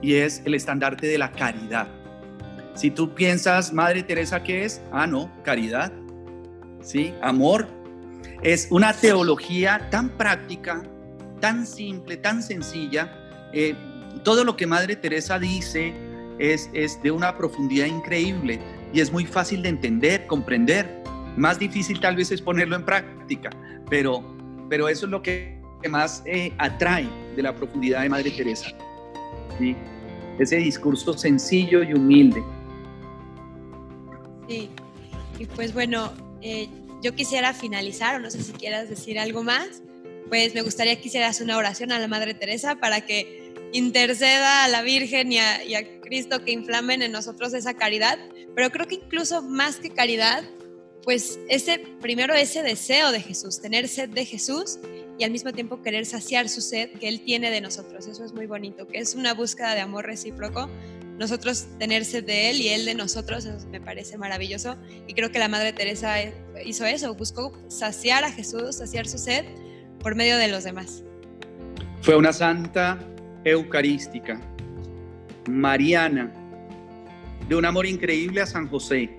y 0.00 0.14
es 0.14 0.42
el 0.44 0.54
estandarte 0.54 1.06
de 1.06 1.16
la 1.16 1.30
caridad. 1.30 2.01
Si 2.74 2.90
tú 2.90 3.14
piensas, 3.14 3.72
Madre 3.72 4.02
Teresa, 4.02 4.42
¿qué 4.42 4.64
es? 4.64 4.80
Ah, 4.92 5.06
no, 5.06 5.30
caridad, 5.42 5.92
¿sí? 6.80 7.12
Amor. 7.22 7.68
es 8.42 8.66
una 8.70 8.92
teología 8.92 9.88
tan 9.90 10.08
práctica, 10.10 10.82
tan 11.40 11.66
simple, 11.66 12.16
tan 12.16 12.42
sencilla. 12.42 13.12
Eh, 13.52 13.74
todo 14.24 14.44
lo 14.44 14.56
que 14.56 14.66
Madre 14.66 14.96
Teresa 14.96 15.38
dice 15.38 15.92
es, 16.38 16.70
es 16.72 17.00
de 17.02 17.10
una 17.10 17.36
profundidad 17.36 17.86
increíble 17.86 18.58
y 18.92 19.00
es 19.00 19.12
muy 19.12 19.26
fácil 19.26 19.62
de 19.62 19.68
entender, 19.68 20.26
comprender. 20.26 21.02
Más 21.36 21.58
difícil 21.58 22.00
tal 22.00 22.16
vez 22.16 22.30
es 22.30 22.42
ponerlo 22.42 22.76
en 22.76 22.84
práctica, 22.84 23.50
pero, 23.88 24.22
pero 24.68 24.88
eso 24.88 25.06
es 25.06 25.10
lo 25.10 25.22
que 25.22 25.58
más 25.88 26.22
eh, 26.26 26.52
atrae 26.58 27.08
de 27.36 27.42
la 27.42 27.54
profundidad 27.54 28.02
de 28.02 28.08
Madre 28.08 28.30
Teresa. 28.30 28.68
Ese 30.38 30.56
discurso 30.56 31.12
sencillo 31.16 31.82
y 31.82 31.94
humilde. 31.94 32.42
Sí, 34.48 34.70
y 35.38 35.46
pues 35.46 35.72
bueno, 35.72 36.12
eh, 36.40 36.68
yo 37.02 37.14
quisiera 37.14 37.52
finalizar, 37.54 38.16
o 38.16 38.18
no 38.20 38.30
sé 38.30 38.42
si 38.42 38.52
quieras 38.52 38.88
decir 38.88 39.18
algo 39.18 39.42
más, 39.42 39.82
pues 40.28 40.54
me 40.54 40.62
gustaría 40.62 41.00
que 41.00 41.08
hicieras 41.08 41.40
una 41.40 41.56
oración 41.56 41.92
a 41.92 41.98
la 41.98 42.08
Madre 42.08 42.34
Teresa 42.34 42.76
para 42.76 43.02
que 43.02 43.52
interceda 43.72 44.64
a 44.64 44.68
la 44.68 44.82
Virgen 44.82 45.32
y 45.32 45.38
a, 45.38 45.64
y 45.64 45.74
a 45.74 46.00
Cristo 46.00 46.44
que 46.44 46.52
inflamen 46.52 47.02
en 47.02 47.12
nosotros 47.12 47.54
esa 47.54 47.74
caridad, 47.74 48.18
pero 48.54 48.70
creo 48.70 48.86
que 48.86 48.96
incluso 48.96 49.42
más 49.42 49.76
que 49.76 49.90
caridad, 49.90 50.44
pues 51.02 51.38
ese 51.48 51.80
primero 52.00 52.34
ese 52.34 52.62
deseo 52.62 53.10
de 53.12 53.20
Jesús, 53.20 53.60
tener 53.60 53.88
sed 53.88 54.10
de 54.10 54.24
Jesús 54.24 54.78
y 55.18 55.24
al 55.24 55.30
mismo 55.30 55.52
tiempo 55.52 55.82
querer 55.82 56.06
saciar 56.06 56.48
su 56.48 56.60
sed 56.60 56.90
que 56.98 57.08
Él 57.08 57.22
tiene 57.24 57.50
de 57.50 57.60
nosotros. 57.60 58.06
Eso 58.06 58.24
es 58.24 58.32
muy 58.32 58.46
bonito, 58.46 58.86
que 58.86 58.98
es 58.98 59.14
una 59.14 59.34
búsqueda 59.34 59.74
de 59.74 59.80
amor 59.80 60.06
recíproco. 60.06 60.68
Nosotros 61.18 61.66
tener 61.78 62.04
sed 62.04 62.24
de 62.24 62.50
Él 62.50 62.60
y 62.60 62.68
Él 62.68 62.84
de 62.84 62.94
nosotros, 62.94 63.46
me 63.70 63.80
parece 63.80 64.16
maravilloso. 64.16 64.76
Y 65.06 65.14
creo 65.14 65.30
que 65.30 65.38
la 65.38 65.48
Madre 65.48 65.72
Teresa 65.72 66.16
hizo 66.64 66.84
eso, 66.84 67.14
buscó 67.14 67.52
saciar 67.68 68.24
a 68.24 68.32
Jesús, 68.32 68.76
saciar 68.76 69.06
su 69.06 69.18
sed 69.18 69.44
por 70.00 70.14
medio 70.14 70.36
de 70.36 70.48
los 70.48 70.64
demás. 70.64 71.04
Fue 72.00 72.16
una 72.16 72.32
santa 72.32 72.98
eucarística, 73.44 74.40
mariana, 75.48 76.32
de 77.48 77.56
un 77.56 77.64
amor 77.64 77.86
increíble 77.86 78.40
a 78.40 78.46
San 78.46 78.68
José 78.68 79.10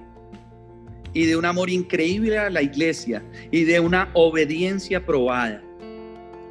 y 1.13 1.25
de 1.25 1.35
un 1.35 1.45
amor 1.45 1.69
increíble 1.69 2.37
a 2.39 2.49
la 2.49 2.61
iglesia 2.61 3.23
y 3.51 3.63
de 3.63 3.79
una 3.79 4.09
obediencia 4.13 5.05
probada. 5.05 5.61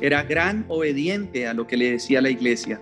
Era 0.00 0.22
gran 0.22 0.64
obediente 0.68 1.46
a 1.46 1.54
lo 1.54 1.66
que 1.66 1.76
le 1.76 1.92
decía 1.92 2.20
la 2.20 2.30
iglesia. 2.30 2.80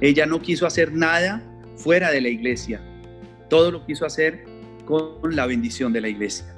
Ella 0.00 0.26
no 0.26 0.40
quiso 0.40 0.66
hacer 0.66 0.92
nada 0.92 1.42
fuera 1.76 2.10
de 2.10 2.20
la 2.20 2.28
iglesia. 2.28 2.80
Todo 3.48 3.70
lo 3.70 3.84
quiso 3.86 4.06
hacer 4.06 4.44
con 4.84 5.34
la 5.34 5.46
bendición 5.46 5.92
de 5.92 6.00
la 6.00 6.08
iglesia. 6.08 6.54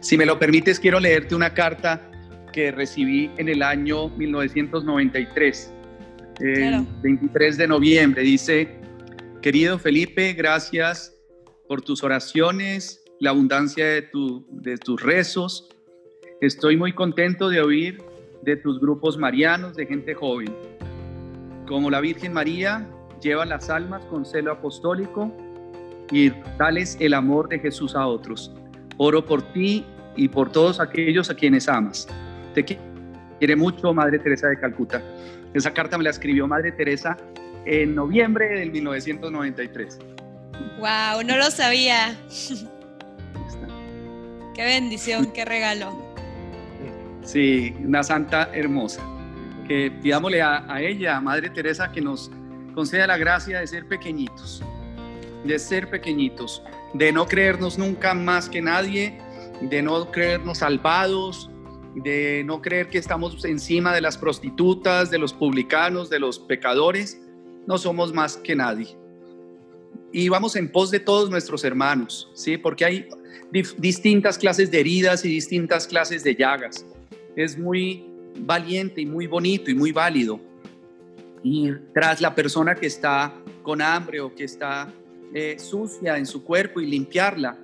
Si 0.00 0.16
me 0.18 0.26
lo 0.26 0.38
permites, 0.38 0.78
quiero 0.78 1.00
leerte 1.00 1.34
una 1.34 1.54
carta 1.54 2.10
que 2.52 2.70
recibí 2.70 3.30
en 3.36 3.48
el 3.48 3.62
año 3.62 4.10
1993, 4.10 5.72
el 6.40 6.86
23 7.02 7.56
de 7.56 7.66
noviembre. 7.68 8.22
Dice, 8.22 8.68
querido 9.42 9.78
Felipe, 9.78 10.32
gracias 10.34 11.16
por 11.68 11.82
tus 11.82 12.04
oraciones, 12.04 13.02
la 13.18 13.30
abundancia 13.30 13.86
de, 13.86 14.08
de 14.50 14.76
tus 14.76 15.02
rezos. 15.02 15.68
Estoy 16.40 16.76
muy 16.76 16.92
contento 16.92 17.48
de 17.48 17.60
oír 17.60 18.02
de 18.42 18.56
tus 18.56 18.78
grupos 18.78 19.16
marianos 19.16 19.74
de 19.74 19.86
gente 19.86 20.14
joven. 20.14 20.54
Como 21.66 21.90
la 21.90 22.00
Virgen 22.00 22.34
María 22.34 22.86
lleva 23.24 23.44
las 23.46 23.70
almas 23.70 24.04
con 24.04 24.24
celo 24.24 24.52
apostólico 24.52 25.32
y 26.10 26.30
tales 26.58 26.96
el 27.00 27.14
amor 27.14 27.48
de 27.48 27.58
Jesús 27.58 27.96
a 27.96 28.06
otros. 28.06 28.52
Oro 28.98 29.24
por 29.24 29.42
ti 29.52 29.84
y 30.14 30.28
por 30.28 30.52
todos 30.52 30.78
aquellos 30.78 31.30
a 31.30 31.34
quienes 31.34 31.68
amas. 31.68 32.06
Te 32.54 32.64
quiere 32.64 33.56
mucho 33.56 33.92
Madre 33.92 34.18
Teresa 34.18 34.48
de 34.48 34.60
Calcuta. 34.60 35.02
Esa 35.54 35.72
carta 35.72 35.96
me 35.96 36.04
la 36.04 36.10
escribió 36.10 36.46
Madre 36.46 36.70
Teresa 36.72 37.16
en 37.64 37.94
noviembre 37.94 38.46
del 38.58 38.70
1993. 38.70 39.98
Wow, 40.78 41.24
no 41.26 41.36
lo 41.36 41.50
sabía. 41.50 42.14
Qué 44.54 44.64
bendición, 44.64 45.32
qué 45.32 45.44
regalo. 45.44 45.98
Sí, 47.22 47.74
una 47.82 48.02
santa 48.02 48.50
hermosa. 48.52 49.02
Que 49.66 49.90
pidámosle 49.90 50.42
a, 50.42 50.64
a 50.72 50.82
ella, 50.82 51.16
a 51.16 51.20
Madre 51.20 51.48
Teresa, 51.48 51.90
que 51.90 52.02
nos 52.02 52.30
conceda 52.74 53.06
la 53.06 53.16
gracia 53.16 53.60
de 53.60 53.66
ser 53.66 53.86
pequeñitos, 53.86 54.62
de 55.44 55.58
ser 55.58 55.88
pequeñitos, 55.90 56.62
de 56.92 57.12
no 57.12 57.26
creernos 57.26 57.78
nunca 57.78 58.14
más 58.14 58.48
que 58.48 58.60
nadie, 58.60 59.18
de 59.60 59.82
no 59.82 60.10
creernos 60.10 60.58
salvados, 60.58 61.50
de 61.94 62.42
no 62.44 62.60
creer 62.60 62.88
que 62.88 62.98
estamos 62.98 63.44
encima 63.44 63.94
de 63.94 64.00
las 64.00 64.18
prostitutas, 64.18 65.10
de 65.10 65.18
los 65.18 65.32
publicanos, 65.32 66.10
de 66.10 66.18
los 66.18 66.38
pecadores. 66.38 67.20
No 67.66 67.78
somos 67.78 68.12
más 68.12 68.36
que 68.36 68.56
nadie. 68.56 68.96
Y 70.12 70.28
vamos 70.28 70.56
en 70.56 70.70
pos 70.70 70.90
de 70.90 71.00
todos 71.00 71.30
nuestros 71.30 71.64
hermanos, 71.64 72.30
¿sí? 72.34 72.56
Porque 72.56 72.84
hay 72.84 73.08
distintas 73.78 74.38
clases 74.38 74.70
de 74.70 74.80
heridas 74.80 75.24
y 75.24 75.28
distintas 75.28 75.86
clases 75.86 76.24
de 76.24 76.34
llagas 76.34 76.84
es 77.36 77.58
muy 77.58 78.04
valiente 78.38 79.00
y 79.00 79.06
muy 79.06 79.26
bonito 79.26 79.70
y 79.70 79.74
muy 79.74 79.92
válido 79.92 80.40
ir 81.44 81.90
tras 81.94 82.20
la 82.20 82.34
persona 82.34 82.74
que 82.74 82.86
está 82.86 83.32
con 83.62 83.80
hambre 83.80 84.20
o 84.20 84.34
que 84.34 84.44
está 84.44 84.88
eh, 85.32 85.56
sucia 85.58 86.16
en 86.16 86.26
su 86.26 86.42
cuerpo 86.42 86.80
y 86.80 86.86
limpiarla. 86.86 87.56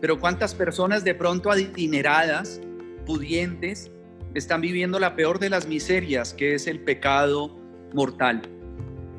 Pero 0.00 0.18
cuántas 0.18 0.54
personas 0.54 1.04
de 1.04 1.14
pronto 1.14 1.50
adineradas, 1.50 2.60
pudientes, 3.04 3.90
están 4.34 4.60
viviendo 4.60 4.98
la 4.98 5.14
peor 5.14 5.38
de 5.38 5.50
las 5.50 5.66
miserias, 5.66 6.34
que 6.34 6.54
es 6.54 6.66
el 6.66 6.80
pecado 6.80 7.56
mortal. 7.94 8.42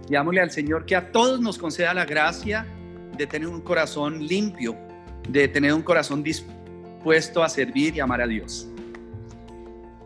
Llámosle 0.10 0.42
al 0.42 0.52
Señor 0.52 0.86
que 0.86 0.96
a 0.96 1.12
todos 1.12 1.40
nos 1.40 1.58
conceda 1.58 1.94
la 1.94 2.06
gracia 2.06 2.66
de 3.18 3.26
tener 3.28 3.48
un 3.48 3.62
corazón 3.62 4.26
limpio, 4.26 4.76
de 5.30 5.48
tener 5.48 5.74
un 5.74 5.82
corazón 5.82 6.24
dispuesto 6.24 7.44
a 7.44 7.50
servir 7.50 7.96
y 7.96 8.00
amar 8.00 8.22
a 8.22 8.28
Dios. 8.28 8.70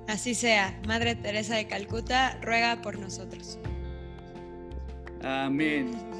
Así 0.08 0.34
sea, 0.34 0.80
Madre 0.88 1.16
Teresa 1.16 1.56
de 1.56 1.68
Calcuta, 1.68 2.38
ruega 2.42 2.82
por 2.82 2.98
nosotros. 2.98 3.60
Amén. 5.24 6.11